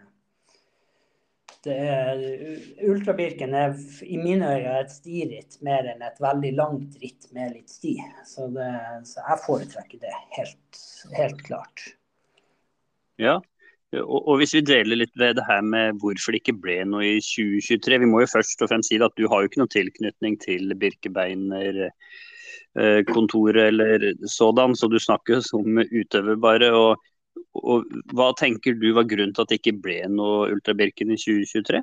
[1.65, 2.21] det er,
[2.87, 3.73] Ultrabirken er
[4.07, 7.97] i mine øyne et stiritt mer enn et veldig langt ritt med litt sti.
[8.27, 8.69] Så, det,
[9.09, 10.79] så jeg foretrekker det helt,
[11.17, 11.83] helt klart.
[13.19, 13.41] Ja,
[13.97, 17.21] og, hvis vi deler litt ved det her med hvorfor det ikke ble noe i
[17.25, 18.01] 2023.
[18.03, 20.75] Vi må jo først og fremst si at du har jo ikke noen tilknytning til
[20.77, 26.73] Birkebeiner eh, eller sådan, så du snakker jo som utøver bare.
[26.73, 26.97] og
[27.57, 31.17] og hva tenker du var grunnen til at det ikke ble noe Ultra Birken i
[31.19, 31.81] 2023?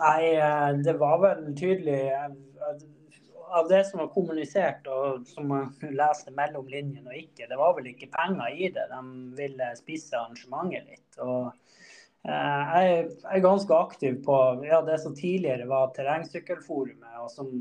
[0.00, 2.00] Nei, eh, det var vel tydelig
[3.52, 7.76] av det som var kommunisert, og som man leste mellom linjene og ikke, det var
[7.76, 8.86] vel ikke penger i det.
[8.90, 9.02] De
[9.38, 11.20] ville spisse arrangementet litt.
[11.20, 11.52] og
[12.24, 13.04] eh, jeg
[13.36, 17.54] er ganske aktiv på ja, det som tidligere var Terrengsykkelforumet, og som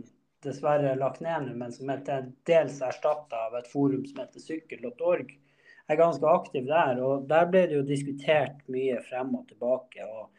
[0.45, 4.23] dessverre er lagt ned nå, men som er til dels erstatta av et forum som
[4.23, 5.31] heter sykkel.org.
[5.31, 10.07] Jeg er ganske aktiv der, og der ble det jo diskutert mye frem og tilbake.
[10.07, 10.29] og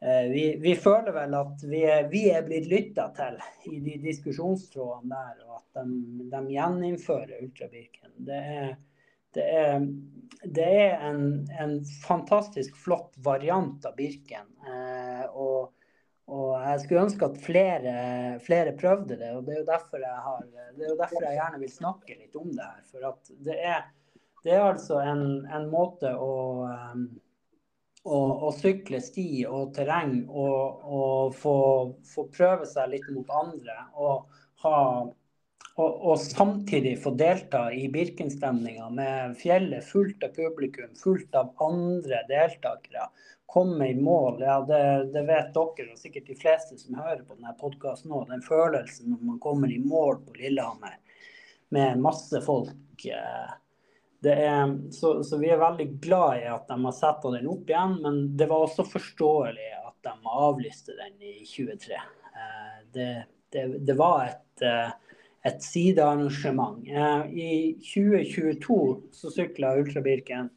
[0.00, 1.80] vi, vi, føler vel at vi
[2.10, 8.12] vi er blitt lytta til i de diskusjonstrådene der, og at de, de gjeninnfører ultrabirken.
[8.28, 8.76] Det er,
[9.34, 9.88] det er,
[10.44, 11.24] det er en,
[11.60, 11.74] en,
[12.06, 14.48] fantastisk flott variant av Birken.
[14.66, 15.74] Eh, og,
[16.30, 17.94] og, jeg skulle ønske at flere,
[18.44, 19.32] flere, prøvde det.
[19.36, 20.42] og Det er har,
[20.76, 22.84] det er jo derfor jeg gjerne vil snakke litt om det her.
[22.90, 23.88] For at det er,
[24.44, 26.36] det er altså en, en måte å
[26.68, 27.08] um,
[28.04, 31.54] å, sykle sti og terreng og, og få,
[32.06, 33.76] få, prøve seg litt mot andre.
[33.98, 34.76] Og, ha,
[35.76, 42.22] og, og samtidig få delta i Birkenstemninga med fjellet fullt av publikum, fullt av andre
[42.30, 43.10] deltakere.
[43.48, 44.42] Komme i mål.
[44.44, 44.82] Ja, det,
[45.14, 48.26] det, vet dere og sikkert de fleste som hører på denne podkasten nå.
[48.28, 50.98] Den følelsen når man kommer i mål på Lillehammer
[51.72, 53.06] med masse folk.
[53.08, 53.56] Eh,
[54.26, 57.98] er, så, så, vi er veldig glad i at de har satt den opp igjen,
[58.02, 61.94] men det var også forståelig at de avlyste den i 23.
[61.94, 63.10] Eh, det,
[63.54, 66.82] det, det var et, eh, et sidearrangement.
[66.88, 68.80] Eh, I 2022
[69.14, 70.50] så sykla Ultrabirken,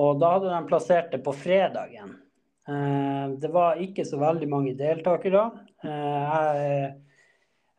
[0.00, 2.16] og da hadde de plassert det på fredagen.
[3.42, 5.40] Det var ikke så veldig mange deltakere.
[5.82, 6.92] Jeg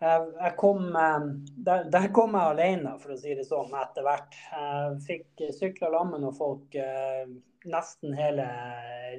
[0.01, 1.25] jeg kom, eh,
[1.67, 4.37] der, der, kom jeg alene, for å si det sånn, etter hvert.
[4.51, 7.27] Jeg fikk sykla lammen og folk eh,
[7.69, 8.47] nesten hele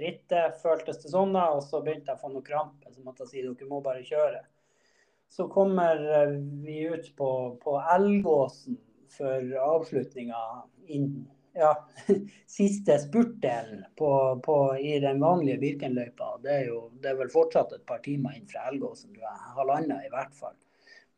[0.00, 1.36] rittet, føltes det sånn.
[1.36, 3.82] da, Og så begynte jeg å få noen krampe, så måtte jeg si dere må
[3.84, 4.42] bare kjøre.
[5.32, 7.30] Så kommer eh, vi ut på,
[7.62, 8.80] på Elgåsen
[9.12, 10.42] for avslutninga
[10.90, 11.14] inn
[11.54, 11.70] ja,
[12.48, 13.84] siste spurtdelen
[14.80, 16.38] i den vanlige Birkenløypa.
[16.42, 19.42] Det er jo det er vel fortsatt et par timer inn fra Elgåsen, tror.
[19.56, 20.56] Halvannen i hvert fall.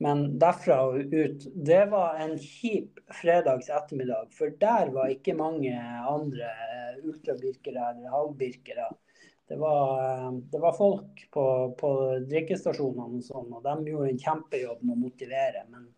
[0.02, 5.74] Men derfra og ut Det var en kjip fredags ettermiddag, for der var ikke mange
[6.10, 6.50] andre
[7.04, 8.88] ultrabirkere eller halvbirkere.
[9.48, 11.44] Det var, det var folk på,
[11.78, 11.90] på
[12.30, 15.66] drikkestasjonene og sånn, og de gjorde en kjempejobb med å motivere.
[15.68, 15.90] Men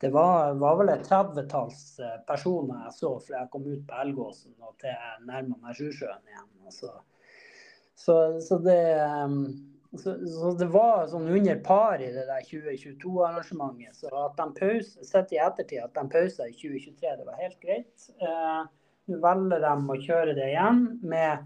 [0.00, 1.82] det var, var vel et tredvetalls
[2.28, 6.32] personer jeg så fra jeg kom ut på Elgåsen og til jeg nærma meg Sjusjøen
[6.32, 6.50] igjen.
[6.74, 6.90] Så,
[7.94, 8.80] Så, så det
[9.98, 13.98] så, så, det var sånn under par i det der 2022-arrangementet.
[13.98, 17.60] Så at de pause, sett i ettertid at de pausa i 2023, det var helt
[17.62, 18.08] greit.
[18.18, 18.64] Eh,
[19.04, 21.44] Nå velger de å kjøre det igjen med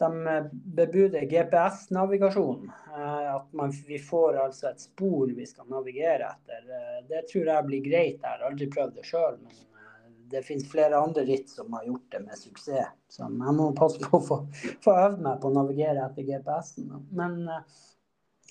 [0.00, 2.70] de bebuder GPS-navigasjon.
[2.96, 6.62] Eh, at man, vi får altså et spor vi skal navigere etter.
[6.76, 8.20] Eh, det tror jeg blir greit.
[8.20, 9.58] Jeg har aldri prøvd det sjøl, men
[10.30, 12.92] det finnes flere andre ritt som har gjort det med suksess.
[13.08, 14.38] Så jeg må passe på å få,
[14.84, 16.92] få øvd meg på å navigere etter GPS-en.
[17.16, 17.62] Men uh,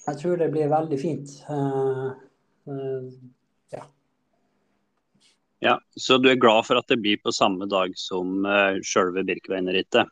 [0.07, 1.35] jeg tror det blir veldig fint.
[1.47, 2.11] Uh,
[2.67, 3.07] uh,
[3.75, 3.85] ja.
[5.63, 5.77] ja.
[5.95, 8.43] Så du er glad for at det blir på samme dag som
[8.83, 10.11] sjølve Birkebeinerrittet?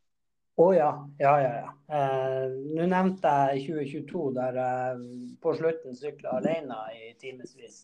[0.58, 0.90] Å oh, ja.
[1.22, 1.74] Ja, ja, ja.
[2.50, 5.04] Nå nevnte jeg 2022, der jeg
[5.44, 7.84] på slutten sykla alene i timevis.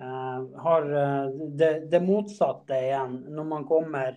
[0.00, 4.14] Uh, har uh, det, det, motsatte igjen når man kommer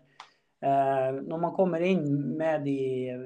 [0.63, 2.05] uh, når man kommer inn
[2.39, 2.77] med de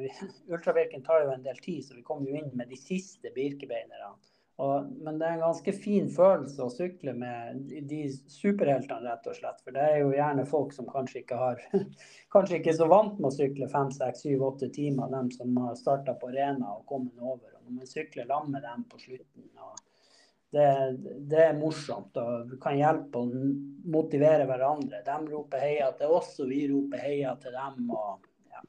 [0.50, 4.16] Ultravirken tar jo en del tid, så vi kommer jo inn med de siste birkebeinerne.
[4.58, 9.60] Men det er en ganske fin følelse å sykle med de superheltene, rett og slett.
[9.62, 11.62] For det er jo gjerne folk som kanskje ikke har
[12.34, 15.78] Kanskje ikke så vant med å sykle fem, seks, syv, åtte timer, dem som har
[15.78, 17.52] starta på arena og kommet over.
[17.54, 19.78] Og når man sykler sammen med dem på slutten og
[20.52, 20.98] det,
[21.30, 23.42] det, er morsomt og vi kan hjelpe å
[23.92, 25.02] motivere hverandre.
[25.04, 27.92] De roper heia til oss, og vi roper heia til dem.
[27.92, 28.64] Og, ja.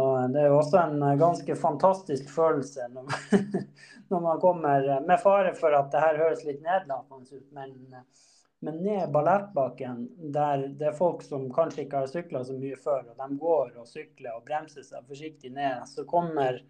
[0.00, 3.12] og det er også en ganske fantastisk følelse når,
[4.08, 7.76] når, man kommer Med fare for at det her høres litt nedlatende ut, men,
[8.60, 10.02] men ned ballettbakken,
[10.34, 13.70] der det er folk som kanskje ikke har sykla så mye før, og de går
[13.80, 16.60] og sykler og bremser seg forsiktig ned, så kommer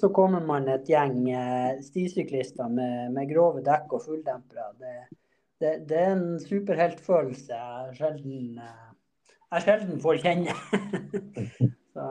[0.00, 4.68] så kommer man et gjeng eh, stisyklister med, med, grove dekk og fulldempere.
[4.80, 4.94] Det,
[5.60, 9.24] det, det, er en superheltfølelse jeg sjelden, eh,
[9.56, 10.56] jeg sjelden får kjenne.
[11.94, 12.06] så,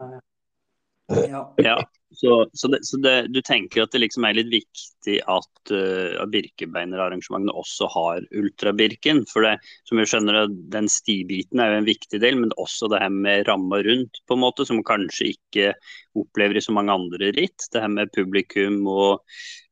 [1.29, 1.45] ja.
[1.63, 1.77] ja.
[2.11, 6.23] Så, så, det, så det, du tenker at det liksom er litt viktig at uh,
[6.33, 9.21] Birkebeinerarrangementene også har ultrabirken?
[9.29, 13.03] For det, som vi skjønner, den stibiten er jo en viktig del, men også det
[13.03, 15.71] her med ramma rundt, på en måte, som man kanskje ikke
[16.17, 17.69] opplever i så mange andre ritt.
[17.69, 19.21] Det her med publikum og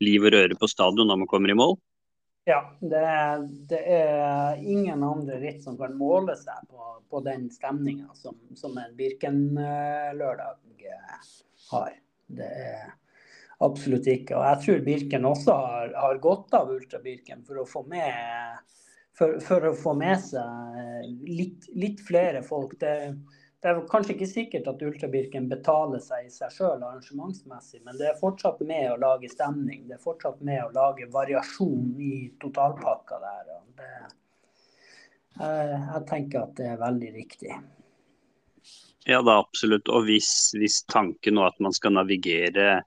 [0.06, 1.78] liv og røre på stadion når man kommer i mål.
[2.48, 3.02] Ja, det
[3.68, 8.78] det er, ingen andre ritt som kan måle seg på, på den stemninga som, som,
[8.80, 10.62] en Birken-lørdag
[11.72, 11.98] har.
[12.28, 12.94] Det er
[13.64, 14.36] absolutt ikke.
[14.38, 18.62] Og jeg tror Birken også har, har godt av Ultra Birken for å få med,
[19.18, 22.76] for, for å få med seg litt, litt flere folk.
[22.82, 22.94] Det,
[23.64, 28.12] det er kanskje ikke sikkert at Ultrabirken betaler seg i seg sjøl arrangementsmessig, men det
[28.12, 29.88] er fortsatt med å lage stemning.
[29.90, 32.12] Det er fortsatt med å lage variasjon i
[32.42, 33.50] totalpakka der.
[33.80, 33.90] Det,
[35.40, 37.58] jeg, jeg, tenker at det er veldig riktig.
[39.08, 39.88] Ja, da absolutt.
[39.88, 42.82] Og hvis, hvis tanken nå at man skal navigere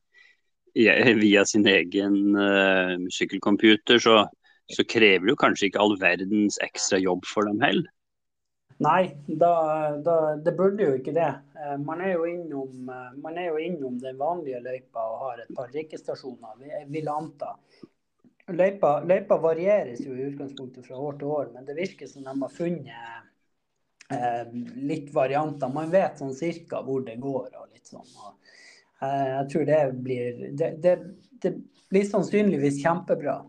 [1.25, 4.27] via sin egen uh, sykkelcomputer, så,
[4.71, 7.89] så krever det jo kanskje ikke all verdens ekstra jobb for dem heller.
[8.81, 9.53] Nei, da,
[10.01, 11.29] da, det burde jo ikke det.
[11.53, 15.43] Eh, man er jo, innom, eh, man er jo innom den vanlige løypa og har
[15.43, 17.51] et par drikkestasjoner, vil anta.
[18.49, 22.33] Løypa, løypa, varieres jo i utgangspunktet fra år til år, men det virker som de
[22.33, 23.29] har funnet
[24.11, 24.46] eh,
[24.77, 25.73] litt varianter.
[25.73, 28.07] Man vet sånn cirka hvor det går og litt sånn.
[28.07, 28.57] Og,
[29.03, 30.96] eh, jeg tror det blir det, det,
[31.42, 31.55] det,
[31.90, 33.40] blir sannsynligvis kjempebra.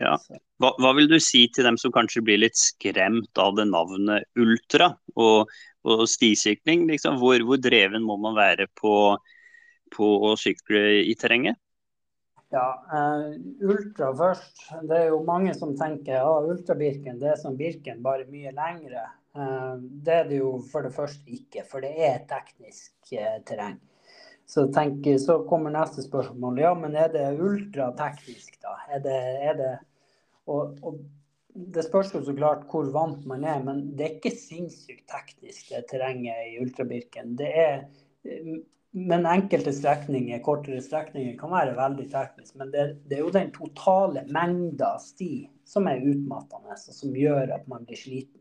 [0.00, 0.16] Ja.
[0.60, 4.28] Hva, hva, vil du si til dem som kanskje blir litt skremt av det navnet
[4.40, 5.52] ultra og,
[5.88, 6.84] og stisykling?
[6.90, 7.16] Liksom?
[7.20, 9.16] Hvor, hvor, dreven må man være på,
[9.92, 11.60] på å sykle i terrenget?
[12.54, 13.34] Ja, uh,
[13.68, 14.60] ultra først.
[14.86, 19.02] Det er jo mange som tenker ja, ultrabirken det er som Birken, bare mye lengre.
[19.36, 23.80] Uh, det er det jo for det første ikke, for det er teknisk uh, terreng.
[24.46, 26.62] Så, tenker, så, kommer neste spørsmål.
[26.62, 28.76] Ja, men er det ultrateknisk, da?
[28.94, 29.72] Er det, er det
[30.46, 31.00] og, og,
[31.56, 35.70] det spørs jo så klart hvor vant man er, men det er ikke sinnssykt teknisk,
[35.72, 37.32] det terrenget i ultrabirken.
[37.38, 37.86] Det er
[38.96, 42.54] men enkelte strekninger, kortere strekninger kan være veldig teknisk.
[42.56, 47.52] Men det, det er jo den totale mengda sti som er utmattende, og som gjør
[47.58, 48.40] at man blir sliten.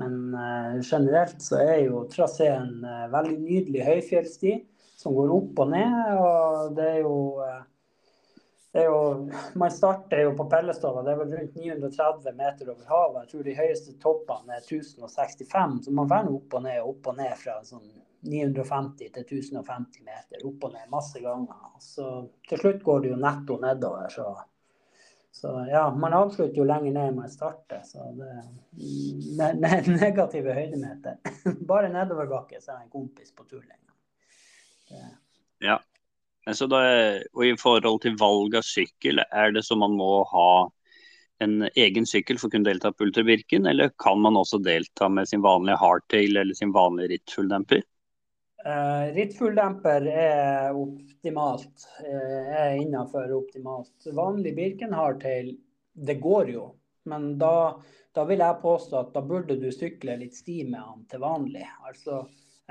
[0.00, 4.54] Men uh, generelt så er jo traseen uh, veldig nydelig høyfjellssti
[5.02, 6.00] som går opp og ned.
[6.16, 7.60] Og det er jo uh,
[8.74, 8.96] jo,
[9.60, 13.20] man starter jo på Pellestova, det er vel rundt 930 meter over havet.
[13.20, 17.20] Jeg tror de høyeste toppene er 1065, så man får opp og ned opp og
[17.20, 17.84] ned fra sånn
[18.24, 20.42] 950 til 1050 meter.
[20.48, 21.70] Opp og ned masse ganger.
[21.82, 22.08] Så
[22.48, 24.10] til slutt går det jo netto nedover.
[24.12, 24.26] Så,
[25.34, 27.82] så ja, man avslutter jo lenger ned enn man starter.
[27.86, 28.30] Så det
[29.40, 31.20] ne ne negative høydemeter.
[31.70, 33.80] Bare nedoverbakke, er jeg en kompis på tur lenger.
[35.64, 35.78] Ja,
[36.44, 36.80] da,
[37.32, 40.48] og I forhold til valg av sykkel, er det så man må ha
[41.42, 45.28] en egen sykkel for å kunne delta på Ultrabirken, eller kan man også delta med
[45.28, 47.82] sin vanlige hardtail eller sin vanlige rittfulldemper?
[48.64, 54.06] Uh, rittfulldemper er optimalt, uh, er innafor optimalt.
[54.16, 55.50] Vanlig Birken hardtail,
[55.92, 56.70] det går jo,
[57.12, 57.74] men da,
[58.16, 61.66] da, vil jeg påstå at da burde du sykle litt sti med han til vanlig.
[61.84, 62.22] Altså,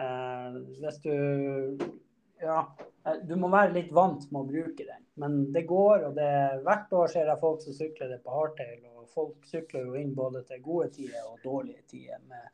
[0.02, 1.14] uh, hvis du
[2.44, 2.76] ja,
[3.06, 5.06] eh, du må være litt vant med å bruke den.
[5.20, 6.32] Men det går, og det,
[6.66, 8.80] hvert år ser jeg folk som sykler det på hardtail.
[8.98, 12.50] Og folk sykler jo inn både til gode tider og dårlige tider med,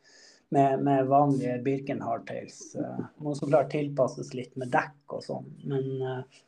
[0.56, 2.62] med, med vanlige Birken hardtails.
[2.76, 5.50] Uh, må så klart tilpasses litt med dekk og sånn.
[5.70, 6.46] Men, uh,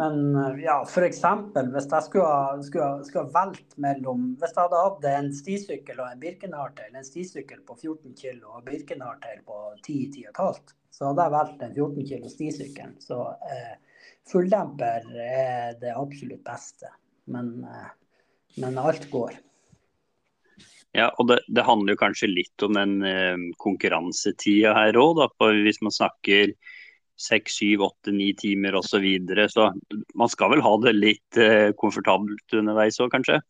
[0.00, 1.20] men uh, ja, f.eks.
[1.54, 6.24] hvis jeg skulle skulle, skulle valgt mellom Hvis jeg hadde hatt en stisykkel og en
[6.24, 11.34] Birken hardtail, en stisykkel på 14 kg og Birken hardtail på 10-10,5 så hadde jeg
[11.34, 12.92] valgt en 14 kg stisykkel.
[13.04, 13.18] Så
[13.52, 13.74] eh,
[14.30, 16.88] fulldemper er det absolutt beste.
[17.32, 17.90] Men, eh,
[18.62, 19.36] men alt går.
[20.96, 25.20] Ja, og det, det, handler jo kanskje litt om den eh, konkurransetida her òg,
[25.60, 26.54] hvis man snakker
[27.20, 28.88] seks, syv, åtte, ni timer osv.
[28.88, 29.48] Så, videre.
[29.52, 29.70] så
[30.16, 33.42] man skal vel ha det litt eh, komfortabelt underveis òg, kanskje?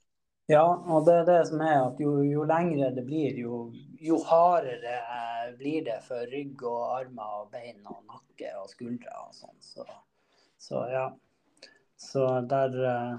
[0.50, 3.64] Ja, og det er det som er at jo, jo lengre det blir, jo,
[3.98, 5.00] jo hardere
[5.58, 9.56] blir det for rygg og armer og bein og nakke og skuldre og sånn.
[9.62, 9.86] Så,
[10.58, 11.06] så, ja.
[11.98, 13.16] Så der eh,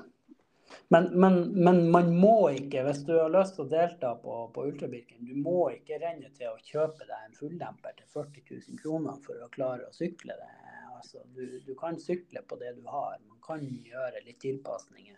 [0.93, 4.65] men, men, men, man må ikke, hvis du har lyst til å delta på, på
[4.69, 9.21] Ultrabirken, du må ikke renne til å kjøpe deg en fulldemper til 40 000 kroner
[9.25, 10.51] for å klare å sykle det.
[10.97, 13.19] Altså, du, du kan sykle på det du har.
[13.27, 15.17] Man kan gjøre litt tilpasninger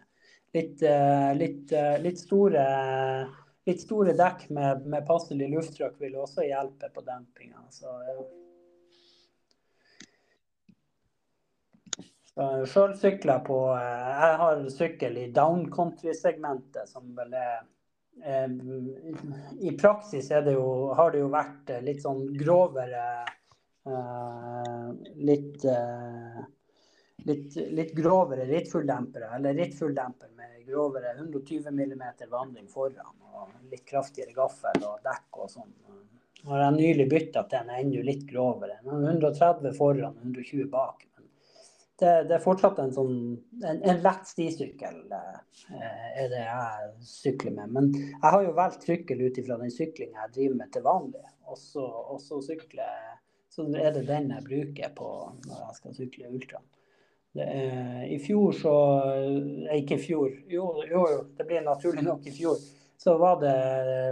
[0.52, 2.66] litt, eh, litt, eh, litt, store,
[3.66, 7.66] litt store dekk med, med passelig lufttrykk vil også hjelpe på dempinga.
[7.74, 8.20] Så, ja.
[12.40, 17.66] Sjøl sykler jeg på eh, Jeg har sykkel i down country-segmentet, som vel er
[19.60, 23.04] I praksis det jo, har det jo vært litt sånn grovere
[25.30, 25.64] Litt
[27.26, 34.36] litt, litt grovere rittfulldempere, eller rittfulldemper med grovere 120 mm vandring foran og litt kraftigere
[34.36, 35.74] gaffel og dekk og sånn.
[36.40, 38.80] Nå har jeg nylig bytta til en enda litt grovere.
[38.86, 41.09] 130 foran og 120 bak.
[42.00, 43.16] Det, det, er fortsatt en sånn
[43.66, 47.74] en, en lett stisykkel eh, er det jeg sykler med.
[47.76, 51.26] Men jeg har jo valgt sykkel ut ifra den syklinga jeg driver med til vanlig.
[51.50, 53.18] Og så, sykler
[53.50, 55.10] så er det den jeg bruker på
[55.48, 56.62] når jeg skal sykle ultra.
[57.40, 58.76] Er, I fjor så
[59.14, 62.62] eh, Ikke i fjor, jo, jo, jo, det blir naturlig nok i fjor.
[63.00, 63.58] Så var det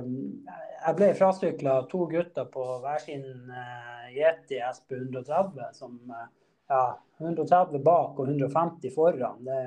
[0.04, 3.26] Jeg ble frasykla to gutter på hver sin
[4.14, 5.72] Yeti SP 130.
[5.74, 5.98] som
[6.68, 6.84] ja,
[7.18, 9.44] 130 bak og 150 foran.
[9.46, 9.62] Det,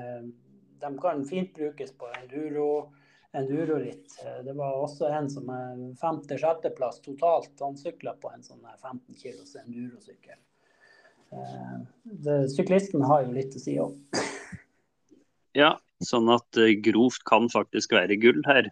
[0.81, 4.15] de kan fint brukes på enduro, litt.
[4.43, 7.53] Det var også en som er femte-sjetteplass totalt.
[7.61, 10.39] Han sykla på en sånn 15 kilos endurosykkel.
[11.31, 13.97] Eh, syklisten har jo litt å si òg.
[15.51, 18.69] Ja, sånn at uh, grovt kan faktisk være gull her?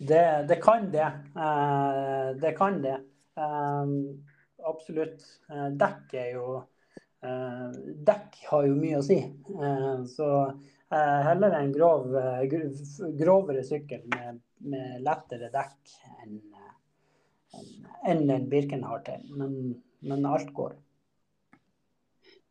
[0.00, 1.10] Det, det kan det.
[1.36, 2.94] Uh, det kan det.
[4.64, 5.26] Absolutt.
[5.76, 6.46] Dekk er jo
[7.24, 9.18] Dekk har jo mye å si.
[10.12, 10.28] så
[10.90, 12.12] heller en grov,
[13.18, 16.38] grovere sykkel med, med lettere dekk enn
[18.04, 19.24] en, en Birken har til.
[19.38, 19.56] Men,
[20.04, 20.76] men alt går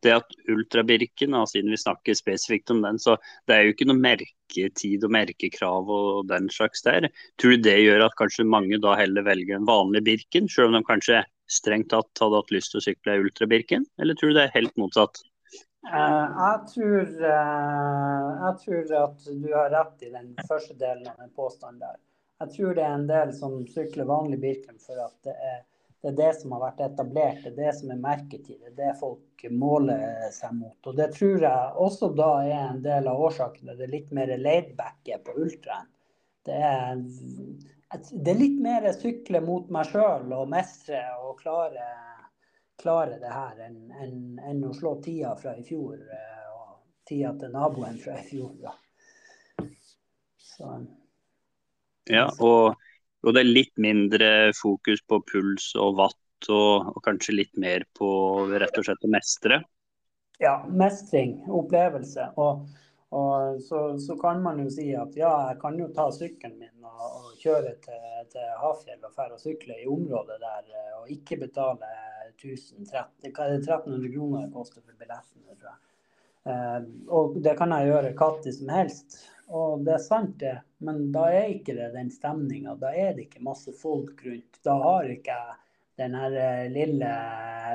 [0.04, 3.16] det at ultrabirken, siden vi snakker spesifikt om den, så
[3.48, 7.08] det er jo ikke noe merketid og merkekrav og den slags der.
[7.40, 10.78] Tror du det gjør at kanskje mange da heller velger en vanlig Birken, selv om
[10.78, 14.48] de kanskje strengt tatt hadde hatt lyst til å sykle ultrabirken, eller tror du det
[14.48, 15.22] er helt motsatt?
[15.84, 21.20] Uh, jeg, tror, uh, jeg tror at du har rett i den første delen av
[21.20, 22.00] den påstanden der.
[22.42, 25.62] Jeg tror det er en del som sykler vanlig Birken for at det er
[26.04, 28.74] det er det som har vært etablert, det er det som er merketid, det er
[28.76, 30.76] det folk måler seg mot.
[30.84, 34.34] Og Det tror jeg også da er en del av årsaken det er litt mer
[34.36, 35.88] laidback på ultraen.
[36.44, 37.00] Det er,
[38.10, 41.88] det er litt mer sykle mot meg sjøl og mestre og klare,
[42.80, 47.34] klare det her enn en, en å slå tida fra i fjor eh, og tida
[47.40, 48.56] til naboen fra i fjor.
[48.62, 48.74] Da.
[50.54, 50.74] Så.
[52.10, 52.74] Ja, og
[53.24, 57.86] og det er litt mindre fokus på puls og watt, og, og kanskje litt mer
[57.96, 58.08] på
[58.52, 59.60] rett og slett å mestre?
[60.42, 62.28] Ja, mestring, opplevelse.
[62.42, 62.66] Og,
[63.10, 66.86] og så, så, kan man jo si at ja, jeg kan jo ta sykkelen min
[66.88, 71.10] og, og kjøre til, til Hafjell og fære og sykle i området der eh, og
[71.12, 71.90] ikke betale
[72.42, 75.42] 1300 kroner det koster for billetten.
[75.60, 75.78] Tror jeg.
[76.44, 79.18] Eh, og det kan jeg gjøre når som helst.
[79.54, 82.74] Og det er sant, det, men da er ikke det den stemninga.
[82.80, 84.60] Da er det ikke masse folk rundt.
[84.64, 85.60] Da har ikke jeg
[86.00, 87.12] den her eh, lille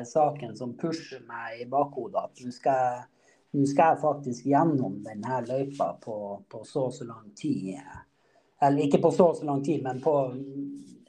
[0.05, 2.25] saken som pusher meg i bakhodet.
[2.25, 3.05] At nå skal,
[3.49, 6.15] skal, jeg faktisk gjennom denne løypa på,
[6.49, 7.79] på, så og så lang tid.
[8.61, 10.15] Eller ikke på så og så lang tid, men på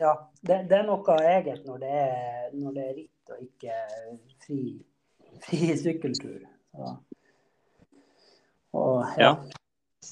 [0.01, 3.75] Ja, det, det er noe eget når det er, når det er ritt og ikke
[4.47, 4.61] fri,
[5.45, 6.39] fri sykkeltur.
[6.79, 6.95] Ja.
[8.73, 9.35] Og, ja.
[9.35, 10.11] ja.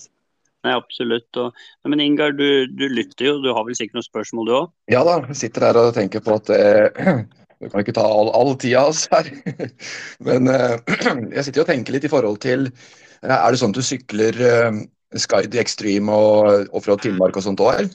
[0.66, 1.30] Nei, absolutt.
[1.40, 1.56] Og,
[1.88, 3.34] men Ingar, du, du, lytter jo.
[3.40, 4.70] Du har vel sikkert noen spørsmål du òg?
[4.92, 7.22] Ja da, jeg sitter her og tenker på at eh,
[7.58, 9.30] du kan ikke ta all, all tida oss her.
[10.26, 10.76] men eh,
[11.36, 14.38] jeg sitter og tenker litt i forhold til eh, Er det sånn at du sykler
[14.50, 14.82] eh,
[15.18, 17.88] Skydi Extreme og Offroad Finnmark og sånt òg?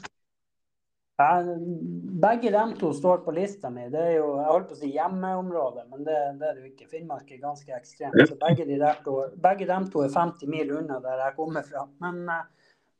[2.23, 3.85] Begge dem to står på lista mi.
[3.93, 6.71] Det er jo jeg holdt på å si hjemmeområdet, men det, det er det jo
[6.71, 6.89] ikke.
[6.89, 8.17] Finnmark er ganske ekstremt.
[8.27, 11.85] Så begge, de to, begge dem to er 50 mil unna der jeg kommer fra.
[12.03, 12.25] Men,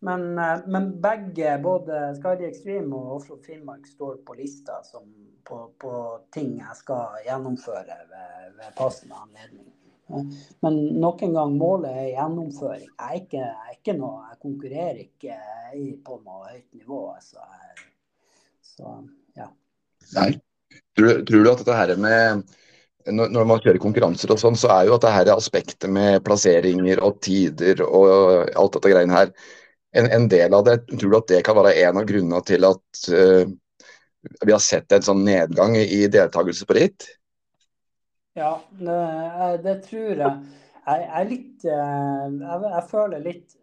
[0.03, 0.25] men,
[0.67, 5.05] men begge, både Skadi Extreme og Offroad Finnmark, står på lista som,
[5.47, 5.93] på, på,
[6.35, 9.71] ting jeg skal gjennomføre ved, ved passende anledning.
[10.59, 12.89] Men nok en gang, målet er gjennomføring.
[12.89, 15.37] Jeg, er ikke, jeg, er ikke noe, jeg konkurrerer ikke
[16.05, 17.03] på noe høyt nivå.
[17.23, 17.87] Så, Jeg,
[18.73, 18.97] så
[19.39, 19.47] ja.
[20.17, 20.33] Nei.
[20.97, 22.43] Tror, tror, du at dette her med
[23.11, 27.01] når, man kjører konkurranser og sånn, så er jo at det her aspektet med plasseringer
[27.03, 29.33] og tider og alt dette greiene her,
[29.93, 32.65] en, en, del av det, tror du at det kan være en av grunnene til
[32.67, 33.43] at uh,
[34.41, 37.07] vi har sett en sånn nedgang i deltakelse på ritt?
[38.39, 39.01] Ja, det,
[39.65, 40.37] det tror jeg.
[40.83, 43.59] Jeg, jeg, litt, eh, jeg, jeg føler litt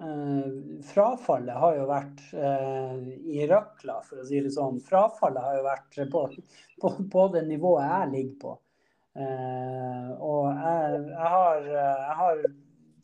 [0.00, 4.78] Uh, frafallet har jo vært uh, i røkla, for å si det sånn.
[4.86, 6.22] Frafallet har jo vært på,
[6.80, 8.54] på, på det nivået jeg ligger på.
[9.18, 12.44] Uh, og jeg, jeg, har, jeg har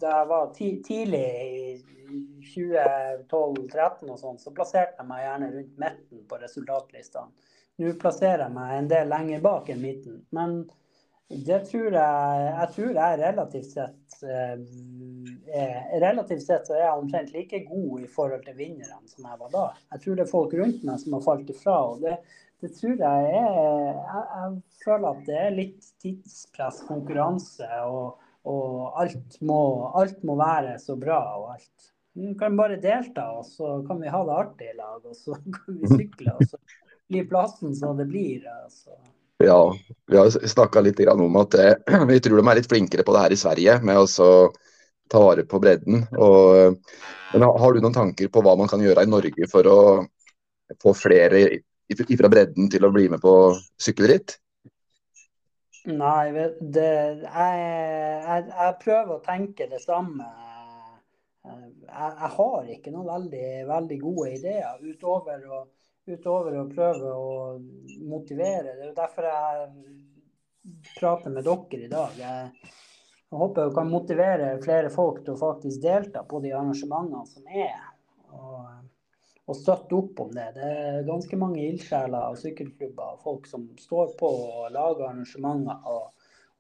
[0.01, 1.77] Da jeg var ti, tidlig i
[2.55, 7.53] 2012-2013 og sånn, så plasserte jeg meg gjerne rundt midten på resultatlistene.
[7.77, 10.21] Nå plasserer jeg meg en del lenger bak enn midten.
[10.37, 10.65] Men
[11.29, 14.61] Det tror jeg Jeg tror jeg relativt sett er,
[16.01, 19.51] Relativt sett så er jeg omtrent like god i forhold til vinnerne som jeg var
[19.51, 19.65] da.
[19.93, 21.77] Jeg tror det er folk rundt meg som har falt ifra.
[21.91, 22.17] og det,
[22.63, 29.01] det tror jeg er jeg, jeg, føler at det er litt tidspress, konkurranse, og, og
[29.01, 29.61] alt, må,
[29.99, 31.19] alt, må, være så bra.
[31.39, 31.91] og alt.
[32.17, 35.03] Vi kan bare delta, og så kan vi ha det artig i lag.
[35.03, 36.61] Og så kan vi sykle, og så
[37.11, 38.47] blir plassen som det blir.
[38.65, 38.97] altså.
[39.45, 39.61] Ja,
[40.09, 43.27] vi har snakka litt om at eh, vi tror de er litt flinkere på det
[43.27, 44.07] her i Sverige, med å
[45.13, 46.07] ta vare på bredden.
[46.17, 46.79] Og,
[47.35, 49.79] men har du noen tanker på hva man kan gjøre i Norge for å
[50.83, 51.45] få flere
[52.19, 53.35] fra bredden til å bli med på
[53.79, 54.39] sykkelritt?
[55.87, 56.91] Nei, det,
[57.22, 60.26] jeg, jeg, jeg, prøver å tenke det samme.
[61.47, 65.66] Jeg, jeg har ikke noen veldig, veldig gode ideer utover å
[66.07, 67.30] utover å prøve å
[68.07, 68.74] motivere.
[68.78, 69.70] Det er derfor jeg
[70.99, 72.20] prater med dere i dag.
[72.20, 72.74] Jeg,
[73.37, 77.89] håper jeg kan motivere flere folk til å faktisk delta på de arrangementene som er.
[78.30, 78.86] Og,
[79.47, 80.47] og støtte opp om det.
[80.57, 85.81] Det er ganske mange ildsjeler og sykkelklubber og folk som står på og lager arrangementer.
[85.87, 86.13] og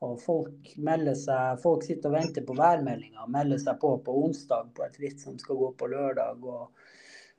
[0.04, 4.16] og folk melder seg, folk sitter og venter på værmeldinga og melder seg på på
[4.26, 6.44] onsdag på et ritt som skal gå på lørdag.
[6.44, 6.68] og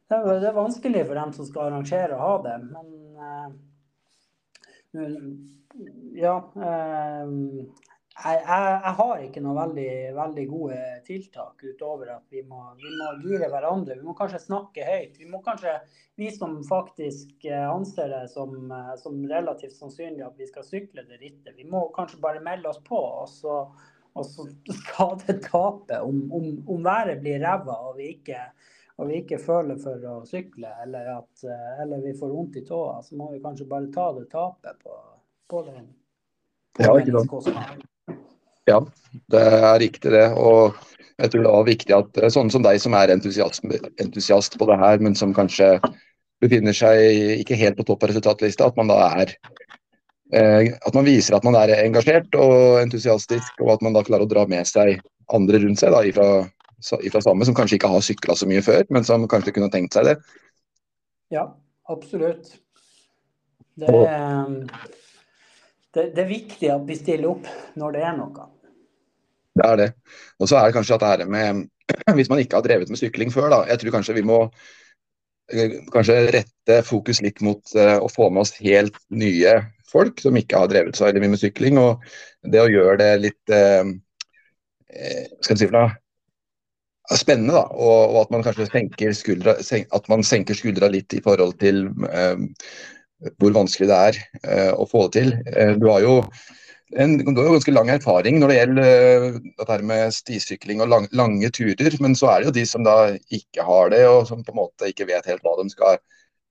[0.09, 2.87] det er, det er vanskelig for dem som skal arrangere å ha det, men
[3.21, 3.49] uh,
[6.17, 6.37] ja.
[8.17, 13.11] Jeg, jeg, har ikke noen veldig, veldig, gode tiltak utover at vi må, vi må
[13.21, 13.99] gire hverandre.
[13.99, 15.19] Vi må kanskje snakke høyt.
[15.21, 15.75] Vi må kanskje,
[16.17, 18.71] vi som faktisk anser det som,
[19.03, 22.81] som relativt sannsynlig at vi skal sykle det rittet, vi må kanskje bare melde oss
[22.87, 22.97] på.
[22.97, 23.59] og så,
[24.17, 24.47] og så
[24.81, 26.01] skal det tape.
[26.01, 28.01] Om, om, om været blir ræva og
[28.97, 32.63] og vi ikke føler for å sykle, eller, at, eh, eller vi får vondt i
[32.65, 34.95] tåa, så må vi kanskje bare ta det tapet på,
[35.53, 35.85] på den.
[36.81, 37.85] Ja, ikke sant.
[38.67, 38.81] Ja,
[39.31, 40.25] det er riktig det.
[40.35, 40.75] Og
[41.17, 43.63] jeg tror det er viktig at eh, sånne som deg som er entusiast,
[44.03, 45.77] entusiast på det her, men som kanskje
[46.43, 49.31] befinner seg ikke helt på topp av resultatlista, at man da er
[50.35, 54.27] eh, at man viser at man er engasjert og entusiastisk, og at man da klarer
[54.27, 54.99] å dra med seg
[55.33, 56.29] andre rundt seg da, ifra
[57.01, 59.97] ifra samme, som kanskje ikke har sykla så mye før, men som kanskje kunne tenkt
[59.97, 60.13] seg det?
[61.33, 61.47] Ja,
[61.89, 62.51] absolutt.
[63.77, 64.51] Det er,
[65.93, 67.49] det, det er viktig at vi stiller opp
[67.81, 68.45] når det er noe.
[69.57, 69.89] Det er det.
[70.39, 71.65] Og så er det kanskje at det med
[72.17, 73.61] Hvis man ikke har drevet med sykling før, da.
[73.69, 74.41] Jeg tror kanskje vi må
[75.53, 79.53] eh, kanskje rette fokus litt mot uh, å få med oss helt nye
[79.87, 81.79] folk som ikke har drevet så mye med sykling.
[81.79, 82.03] Og
[82.51, 83.87] det å gjøre det litt uh,
[85.39, 85.95] skal jeg si for noe,
[87.15, 87.55] spennende.
[87.55, 91.23] da, og, og, at man kanskje senker skuldra, sen, at man senker skuldra litt i
[91.23, 92.35] forhold til uh,
[93.39, 95.31] hvor vanskelig det er å få det til.
[95.81, 96.19] Du har jo
[96.95, 100.91] en, du har jo ganske lang erfaring når det gjelder uh, dette med stisykling og
[100.91, 102.97] lang, lange turer, men så er det jo de som da
[103.33, 105.99] ikke har det, og som på en måte ikke vet helt hva de skal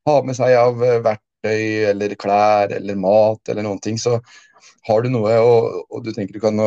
[0.07, 3.97] ha med seg av uh, verktøy eller klær eller mat eller noen ting.
[4.01, 4.19] Så
[4.89, 6.61] har du noe og, og du tenker du kan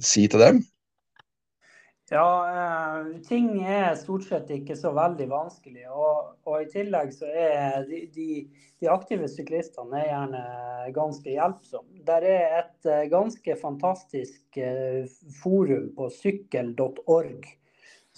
[0.00, 0.62] si til dem?
[2.10, 5.84] Ja, eh, ting er stort sett ikke så veldig vanskelig.
[5.94, 8.26] Og, og i tillegg så er de, de,
[8.82, 10.40] de, aktive syklistene er gjerne
[10.96, 12.02] ganske hjelpsomme.
[12.08, 15.04] Der er et eh, ganske fantastisk eh,
[15.38, 17.46] forum på sykkel.org.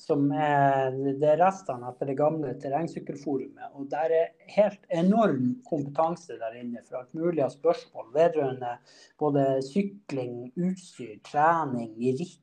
[0.03, 3.75] Som er, det restene etter det gamle terrengsykkelforumet.
[3.77, 8.73] Og der er helt enorm kompetanse der inne for alt mulig av spørsmål vedrørende
[9.21, 12.41] både sykling, utstyr, trening, ritt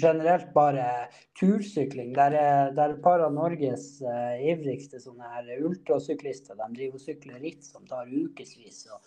[0.00, 1.08] generelt bare
[1.40, 2.14] tursykling.
[2.14, 6.54] Der er, der er et par av Norges uh, ivrigste sånne her ultrasyklister.
[6.58, 8.86] De driver og sykler ritt som tar ukevis.
[8.92, 8.98] Og,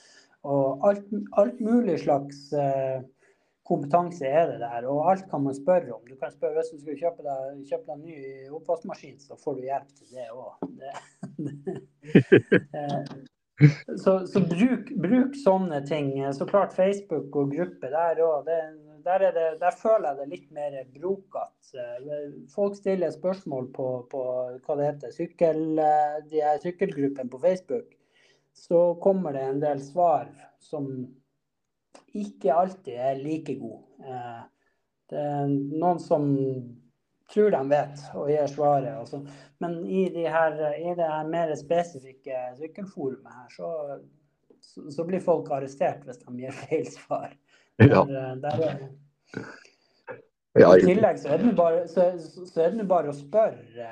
[0.48, 1.06] og alt,
[1.40, 2.98] alt, mulig slags uh,
[3.68, 6.04] kompetanse er det der, og alt kan man spørre om.
[6.08, 7.40] Du kan spørre Hvis du skal kjøpe deg,
[7.72, 8.16] kjøpe deg en ny
[8.60, 10.52] oppvaskmaskin, så får du hjelp til det òg.
[13.98, 16.14] Så, så bruk, bruk, sånne ting.
[16.38, 18.46] Så klart Facebook og gruppe der òg.
[19.08, 19.24] Der,
[19.60, 21.86] der, føler jeg det litt mer brokete.
[22.52, 24.24] Folk stiller spørsmål på, på
[24.66, 25.62] hva det heter, sykkel,
[26.28, 27.96] de er sykkelgruppen på Facebook.
[28.58, 30.28] Så kommer det en del svar
[30.60, 30.90] som
[32.18, 33.84] ikke alltid er like gode.
[34.02, 34.44] Eh,
[35.12, 36.28] det er noen som
[37.32, 38.94] tror de vet og gir svaret.
[39.02, 39.22] Også.
[39.64, 43.72] Men i, de her, i det her mer spesifikke sykkelforumet her, så,
[44.90, 47.36] så, blir folk arrestert hvis de gir feil svar.
[47.78, 48.04] Ja.
[48.10, 48.62] Der, der,
[50.58, 53.90] I tillegg så er det bare, så, så er det bare å spørre.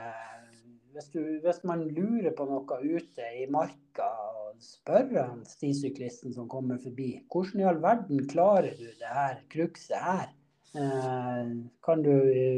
[0.95, 4.07] Hvis, du, hvis, man lurer på noe ute i marka,
[4.63, 10.31] spørre stisyklisten som kommer forbi, hvordan i all verden klarer du det her krukset her?
[10.75, 11.51] Eh,
[12.03, 12.13] du,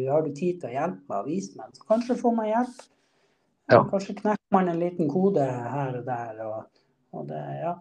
[0.07, 1.73] har du tid til å hjelpe meg og vise meg?
[1.75, 2.79] Så kanskje får man hjelp.
[3.67, 3.81] Ja.
[3.91, 6.41] Kanskje knekker man en liten kode her og der.
[6.45, 6.83] Og,
[7.17, 7.73] og det, ja.
[7.73, 7.75] ja.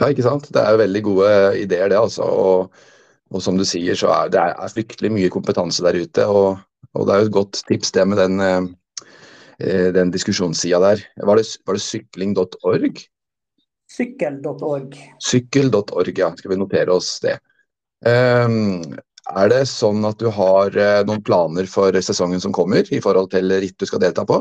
[0.00, 0.48] Ja, ikke sant.
[0.48, 1.30] Det er veldig gode
[1.60, 1.98] ideer, det.
[2.00, 2.24] altså.
[2.24, 2.82] Og,
[3.30, 6.26] og som du sier, så er det er fryktelig mye kompetanse der ute.
[6.26, 6.60] Og,
[6.96, 8.40] og det er jo et godt tips det med den,
[9.60, 11.04] eh, den diskusjonssida der.
[11.28, 13.04] Var det, det sykling.org?
[13.90, 14.96] Sykkel.org.
[15.20, 16.32] Sykkel.org, ja.
[16.38, 17.36] Skal vi notere oss det.
[18.00, 18.80] Um,
[19.36, 23.30] er det sånn at du har eh, noen planer for sesongen som kommer, i forhold
[23.34, 24.40] til ritt du skal delta på?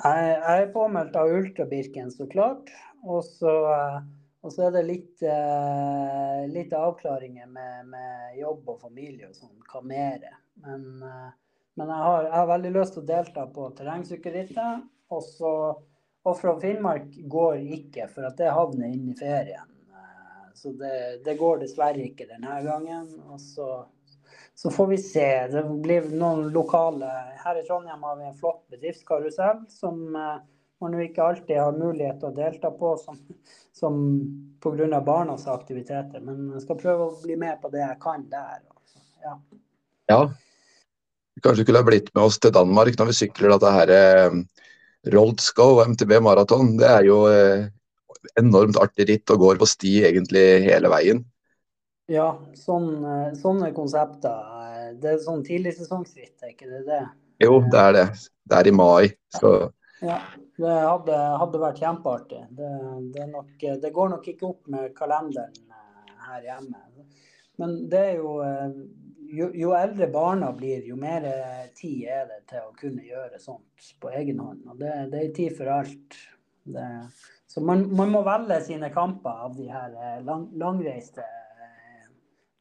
[0.00, 2.70] Jeg er påmeldt av Ultrabirken, så klart.
[3.04, 3.98] Og så, eh,
[4.40, 9.58] og så er det litt, uh, litt avklaringer med, med, jobb og familie og sånn.
[9.68, 10.24] Hva mer?
[10.64, 14.86] Men, men jeg, har, jeg, har, veldig lyst til å delta på terrengsykkelrittet.
[15.10, 15.52] Og så
[16.22, 19.70] Offroad Finnmark går ikke, for at det havner inn i ferien.
[20.54, 23.06] Så det, det, går dessverre ikke denne gangen.
[23.32, 23.68] Og så,
[24.54, 25.28] så, får vi se.
[25.52, 27.08] Det blir noen lokale
[27.40, 30.42] Her i Trondheim har vi en flott bedriftskarusell som eh,
[30.80, 33.18] man jo ikke alltid har mulighet til å delta på som,
[33.76, 33.98] som
[34.62, 35.00] pga.
[35.04, 36.20] barnas aktiviteter.
[36.24, 38.62] Men jeg skal prøve å bli med på det jeg kan der.
[39.24, 39.34] Ja.
[40.10, 40.22] ja.
[41.44, 44.40] Kanskje skulle ha blitt med oss til Danmark når vi sykler dette her eh,
[45.14, 46.74] Roldsko og MTB maraton.
[46.80, 47.68] Det er jo eh,
[48.40, 51.22] enormt artig ritt og går på sti egentlig hele veien.
[52.10, 54.48] Ja, sånn, eh, sånne konsepter.
[54.66, 57.04] Eh, det er sånn tidligsesongsritt, er ikke det det?
[57.40, 58.06] Jo, det er det.
[58.50, 59.12] Det er i mai.
[59.36, 59.52] Så.
[60.00, 60.18] Ja,
[60.56, 62.40] det hadde, hadde vært kjempeartig.
[62.56, 62.70] Det,
[63.14, 66.82] det, nok, det, går nok ikke opp med kalenderen eh, her hjemme.
[67.60, 68.38] Men det er jo
[69.30, 71.22] jo, jo, eldre barna blir, jo mer
[71.78, 74.64] tid er det til å kunne gjøre sånt på egen hånd.
[74.72, 76.16] Og det, det er tid for alt.
[76.70, 76.86] Det,
[77.50, 82.08] så man, man, må velge sine kamper av de her eh, lang, langreiste, eh,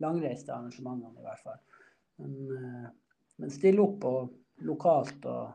[0.01, 1.59] langreiste arrangementene, i hvert fall.
[2.17, 2.87] Men, eh,
[3.39, 5.51] men stille opp og lokalt og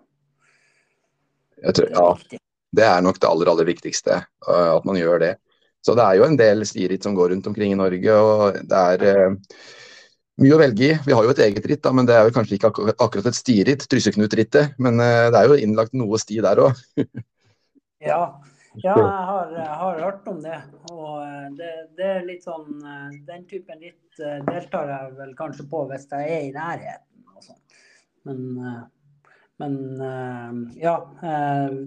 [1.77, 2.41] tror, Ja,
[2.75, 5.33] det er nok det aller, aller viktigste, at man gjør det.
[5.85, 8.81] Så det er jo en del stiritt som går rundt omkring i Norge, og det
[8.95, 9.37] er
[10.43, 10.95] mye å velge i.
[11.07, 13.39] Vi har jo et eget ritt, da, men det er jo kanskje ikke akkurat et
[13.39, 14.75] stiritt, Trysseknut-rittet.
[14.83, 16.81] Men det er jo innlagt noe sti der òg.
[18.11, 18.25] ja,
[18.83, 20.57] ja, jeg har, jeg har, hørt om det.
[20.91, 25.35] Og eh, det, det, er litt sånn eh, Den typen litt eh, deltar jeg vel
[25.39, 27.61] kanskje på hvis jeg er i nærheten og sånn.
[28.27, 28.41] Men,
[29.63, 30.97] men ja.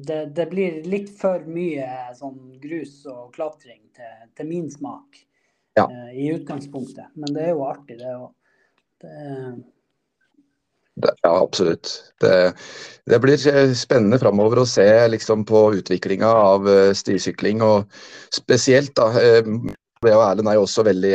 [0.07, 5.20] Det, det, blir litt for mye sånn grus og klatring til, til min smak
[5.78, 5.88] ja.
[6.13, 7.11] i utgangspunktet.
[7.20, 8.32] Men det er jo artig, det òg.
[10.97, 11.91] Ja, absolutt.
[12.24, 12.53] Det,
[13.05, 13.38] det, blir
[13.78, 17.61] spennende framover å se liksom, på utviklinga av stisykling.
[17.61, 17.99] Og
[18.34, 19.11] spesielt da,
[20.05, 21.13] jeg og Erlend er jo også veldig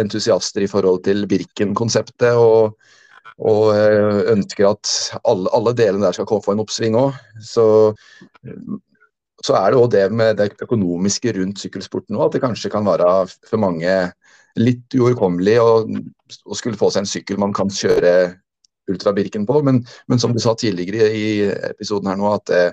[0.00, 2.34] entusiaster i forhold til Birken-konseptet.
[2.38, 2.74] Og,
[3.42, 3.74] og
[4.30, 4.90] ønsker at
[5.26, 7.16] alle, alle, delene der skal komme få en oppsving òg.
[7.42, 7.66] Så,
[9.42, 12.86] så, er det òg det med det økonomiske rundt sykkelsporten òg, at det kanskje kan
[12.86, 13.10] være
[13.48, 13.96] for mange
[14.60, 18.14] litt uoverkommelig å skulle få seg en sykkel man kan kjøre
[18.90, 19.62] ultrabirken på.
[19.66, 21.26] Men, men, som du sa tidligere i
[21.72, 22.64] episoden her nå, at det,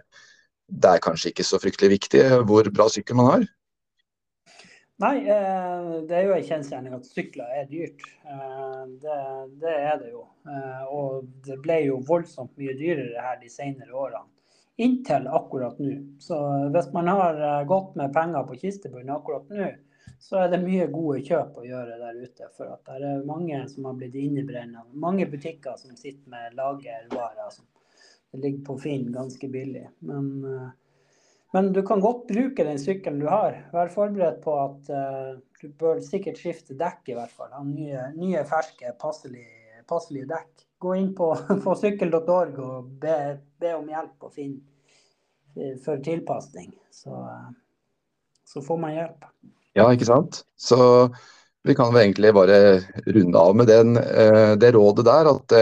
[0.67, 3.49] det, er kanskje ikke så fryktelig viktig hvor bra sykkel man har?
[5.01, 8.03] Nei, eh, det er jo en kjensgjerning at sykler er dyrt.
[8.21, 9.15] Eh, det,
[9.63, 10.27] det, er det jo.
[10.45, 14.29] Eh, og det ble jo voldsomt mye dyrere her de senere årene.
[14.81, 15.95] Inntil akkurat nå.
[16.21, 16.37] Så
[16.73, 19.71] hvis man har gått med penger på kistebunnen akkurat nå,
[20.21, 22.49] så er det mye gode kjøp å gjøre der ute.
[22.57, 24.85] For at det er mange som har blitt innebrennende.
[24.93, 27.65] Mange butikker som sitter med lagervarer som
[28.37, 29.87] ligger på Finn ganske billig.
[30.05, 30.29] Men,
[31.51, 33.57] men, du kan godt bruke den sykkelen du har.
[33.73, 37.51] Vær forberedt på at uh, du bør sikkert skifte dekk, i hvert fall.
[37.55, 40.65] Ha nye, nye ferske, passelige, passelige dekk.
[40.81, 41.33] Gå inn på,
[41.65, 43.17] på sykkel.org og be,
[43.61, 44.55] be, om hjelp og Finn
[45.57, 46.71] eh, for tilpasning.
[46.95, 47.19] Så,
[48.47, 49.29] så får man hjelp.
[49.77, 50.41] Ja, ikke sant.
[50.59, 50.79] Så
[51.67, 52.57] vi kan vel egentlig bare
[53.11, 55.59] runde av med den, uh, det rådet der, at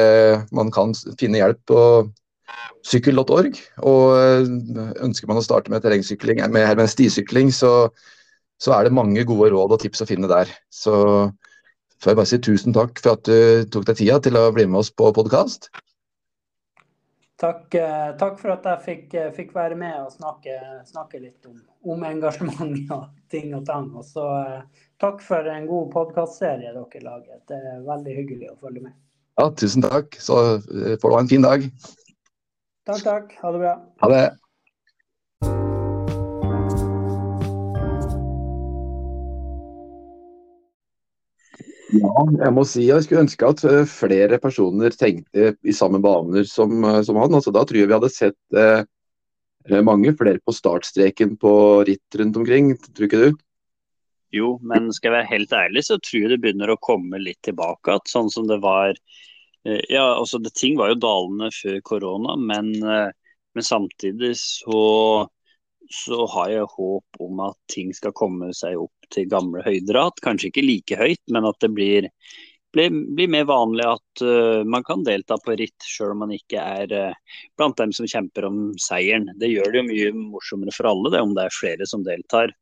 [0.55, 1.81] man kan finne hjelp på
[2.87, 3.59] sykkel.org.
[3.87, 4.47] Og eh,
[5.05, 7.73] ønsker man å starte med terrengsykling, med, med stisykling, så,
[8.61, 10.51] så, er det mange gode råd og tips å finne der.
[10.73, 10.93] Så
[11.99, 14.67] får jeg bare si tusen takk for at du tok deg tida til å bli
[14.69, 15.71] med oss på podkast.
[17.39, 17.71] Takk,
[18.19, 22.91] takk, for at jeg fikk, fikk være med og snakke, snakke litt om om engasjement
[22.95, 23.89] og ting og tang.
[23.97, 27.39] Og så eh, takk for en god podkastserie dere lager.
[27.49, 28.97] Det er veldig hyggelig å følge med.
[29.39, 30.17] Ja, tusen takk.
[30.19, 31.67] Så eh, får du ha en fin dag.
[32.89, 33.33] Takk, takk.
[33.41, 33.73] Ha det bra.
[34.01, 34.21] Ha det.
[41.89, 46.45] Ja, jeg må si jeg skulle ønske at eh, flere personer tenkte i samme baner
[46.49, 47.37] som, eh, som han.
[47.37, 48.81] Altså, da tror jeg vi hadde sett eh,
[49.69, 51.53] eh, mange flere på startstreken på
[51.89, 53.39] ritt rundt omkring, tror ikke du?
[54.33, 57.41] Jo, men skal jeg være helt ærlig så tror jeg det begynner å komme litt
[57.45, 58.97] tilbake igjen, sånn som det var
[59.63, 65.27] ja, altså det, ting var jo dalende før korona, men, men samtidig så
[65.89, 70.21] så har jeg håp om at ting skal komme seg opp til gamle høyder igjen.
[70.25, 72.07] Kanskje ikke like høyt, men at det blir,
[72.75, 76.61] blir, blir mer vanlig at uh, man kan delta på ritt selv om man ikke
[76.61, 79.31] er uh, blant dem som kjemper om seieren.
[79.41, 82.53] Det gjør det jo mye morsommere for alle det, om det er flere som deltar.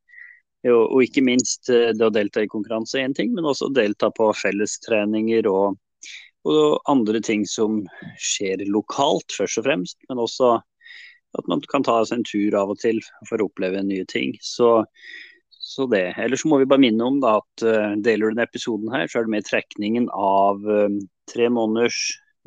[0.67, 4.09] Og, og ikke minst det å delta i konkurranse er én ting, men også delta
[4.15, 5.77] på fellestreninger og,
[6.47, 7.85] og andre ting som
[8.21, 9.97] skjer lokalt, først og fremst.
[10.09, 10.47] Men også
[11.37, 12.97] at man kan ta seg en tur av og til
[13.29, 14.29] for å oppleve nye ting.
[14.43, 14.69] Så,
[15.51, 16.13] så det.
[16.21, 19.15] Ellers må vi bare minne om da, at uh, deler du denne episoden her, så
[19.19, 20.95] er det med trekningen av um,
[21.31, 21.99] tre måneders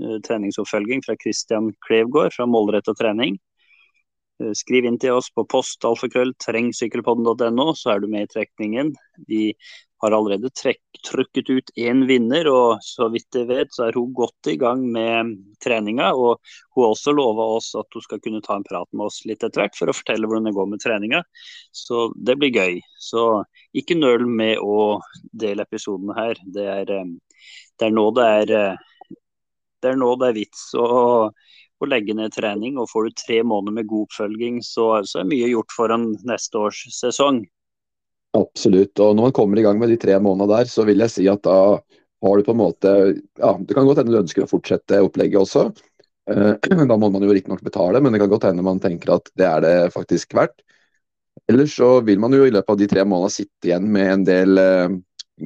[0.03, 3.33] uh, treningsoppfølging fra Christian Klevgård fra Målretta trening.
[4.43, 8.87] Uh, skriv inn til oss på postalfakrøll.trengsykkelpodden.no, så er du med i trekningen.
[9.29, 9.43] Vi
[10.01, 14.15] har allerede trekk, trykket ut én vinner, og så vidt jeg vet, så er hun
[14.17, 15.35] godt i gang med
[15.65, 16.11] treninga.
[16.17, 16.41] Og
[16.75, 19.45] hun har også lova oss at hun skal kunne ta en prat med oss litt
[19.45, 21.23] etter hvert for å fortelle hvordan det går med treninga.
[21.77, 22.81] Så det blir gøy.
[23.01, 23.45] Så
[23.77, 25.01] ikke nøl med å
[25.45, 26.41] dele episodene her.
[26.49, 27.45] Det er, eh,
[27.77, 28.87] det er nå det er eh,
[29.81, 30.89] det er nå det er vits å,
[31.31, 32.81] å legge ned trening.
[32.81, 36.61] Og får du tre måneder med god oppfølging, så, så er mye gjort foran neste
[36.61, 37.45] års sesong.
[38.37, 38.95] Absolutt.
[39.03, 41.27] Og når man kommer i gang med de tre månedene der, så vil jeg si
[41.31, 41.81] at da
[42.21, 42.91] har du på en måte
[43.41, 45.71] Ja, det kan godt hende du ønsker å fortsette opplegget også.
[46.31, 46.53] Eh,
[46.91, 49.49] da må man jo riktignok betale, men det kan godt hende man tenker at det
[49.49, 50.61] er det faktisk verdt.
[51.51, 54.27] Ellers så vil man jo i løpet av de tre månedene sitte igjen med en
[54.29, 54.99] del eh,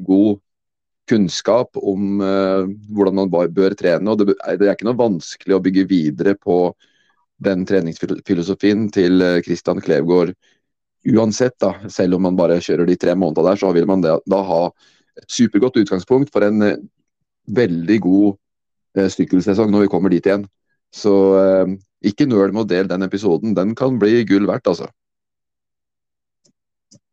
[0.05, 0.43] god
[1.05, 2.65] kunnskap om uh,
[2.97, 4.09] hvordan man bør trene.
[4.09, 6.73] og det, er ikke noe vanskelig å bygge videre på
[7.45, 10.33] den treningsfilosofien til Kristian Klevgård
[11.13, 14.19] uansett, da, selv om man bare kjører de tre månedene der, så vil man da,
[14.51, 14.63] ha
[15.21, 16.81] et supergodt utgangspunkt for en eh,
[17.55, 18.37] veldig god
[18.99, 20.47] eh, sykkelsesong når vi kommer dit igjen.
[20.95, 21.75] Så eh,
[22.11, 23.55] ikke nøl med å dele den episoden.
[23.57, 24.91] Den kan bli gull verdt, altså.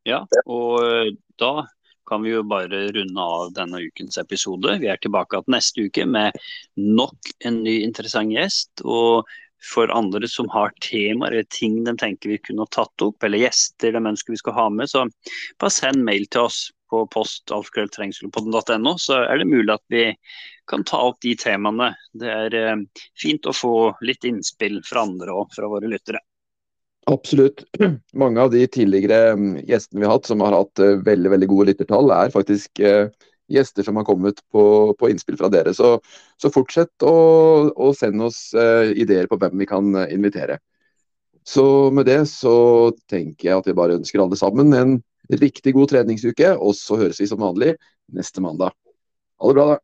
[0.07, 1.67] Ja, og eh, da
[2.09, 4.75] kan vi jo bare runde av denne ukens episode.
[4.81, 6.35] Vi er tilbake neste uke med
[6.75, 8.83] nok en ny interessant gjest.
[8.83, 9.29] Og
[9.63, 13.43] for andre som har temaer eller ting de tenker vi kunne ha tatt opp, eller
[13.43, 15.05] gjester de ønsker vi skal ha med, så
[15.61, 20.03] bare send mail til oss på post så er det mulig at vi
[20.67, 21.93] kan ta opp de temaene.
[22.11, 22.83] Det er eh,
[23.21, 26.19] fint å få litt innspill fra andre og fra våre lyttere.
[27.11, 27.63] Absolutt.
[28.13, 31.49] Mange av de tidligere mm, gjestene vi har hatt som har hatt uh, veldig veldig
[31.49, 33.07] gode lyttertall, er faktisk uh,
[33.51, 34.63] gjester som har kommet på,
[34.97, 35.73] på innspill fra dere.
[35.77, 35.97] Så,
[36.41, 37.15] så fortsett å,
[37.71, 40.59] å, sende oss uh, ideer på hvem vi kan uh, invitere.
[41.43, 42.55] Så med det så
[43.09, 44.97] tenker jeg at vi bare ønsker alle sammen en
[45.31, 47.75] riktig god treningsuke, og så høres vi som vanlig
[48.13, 48.75] neste mandag.
[49.41, 49.79] Ha det bra, da.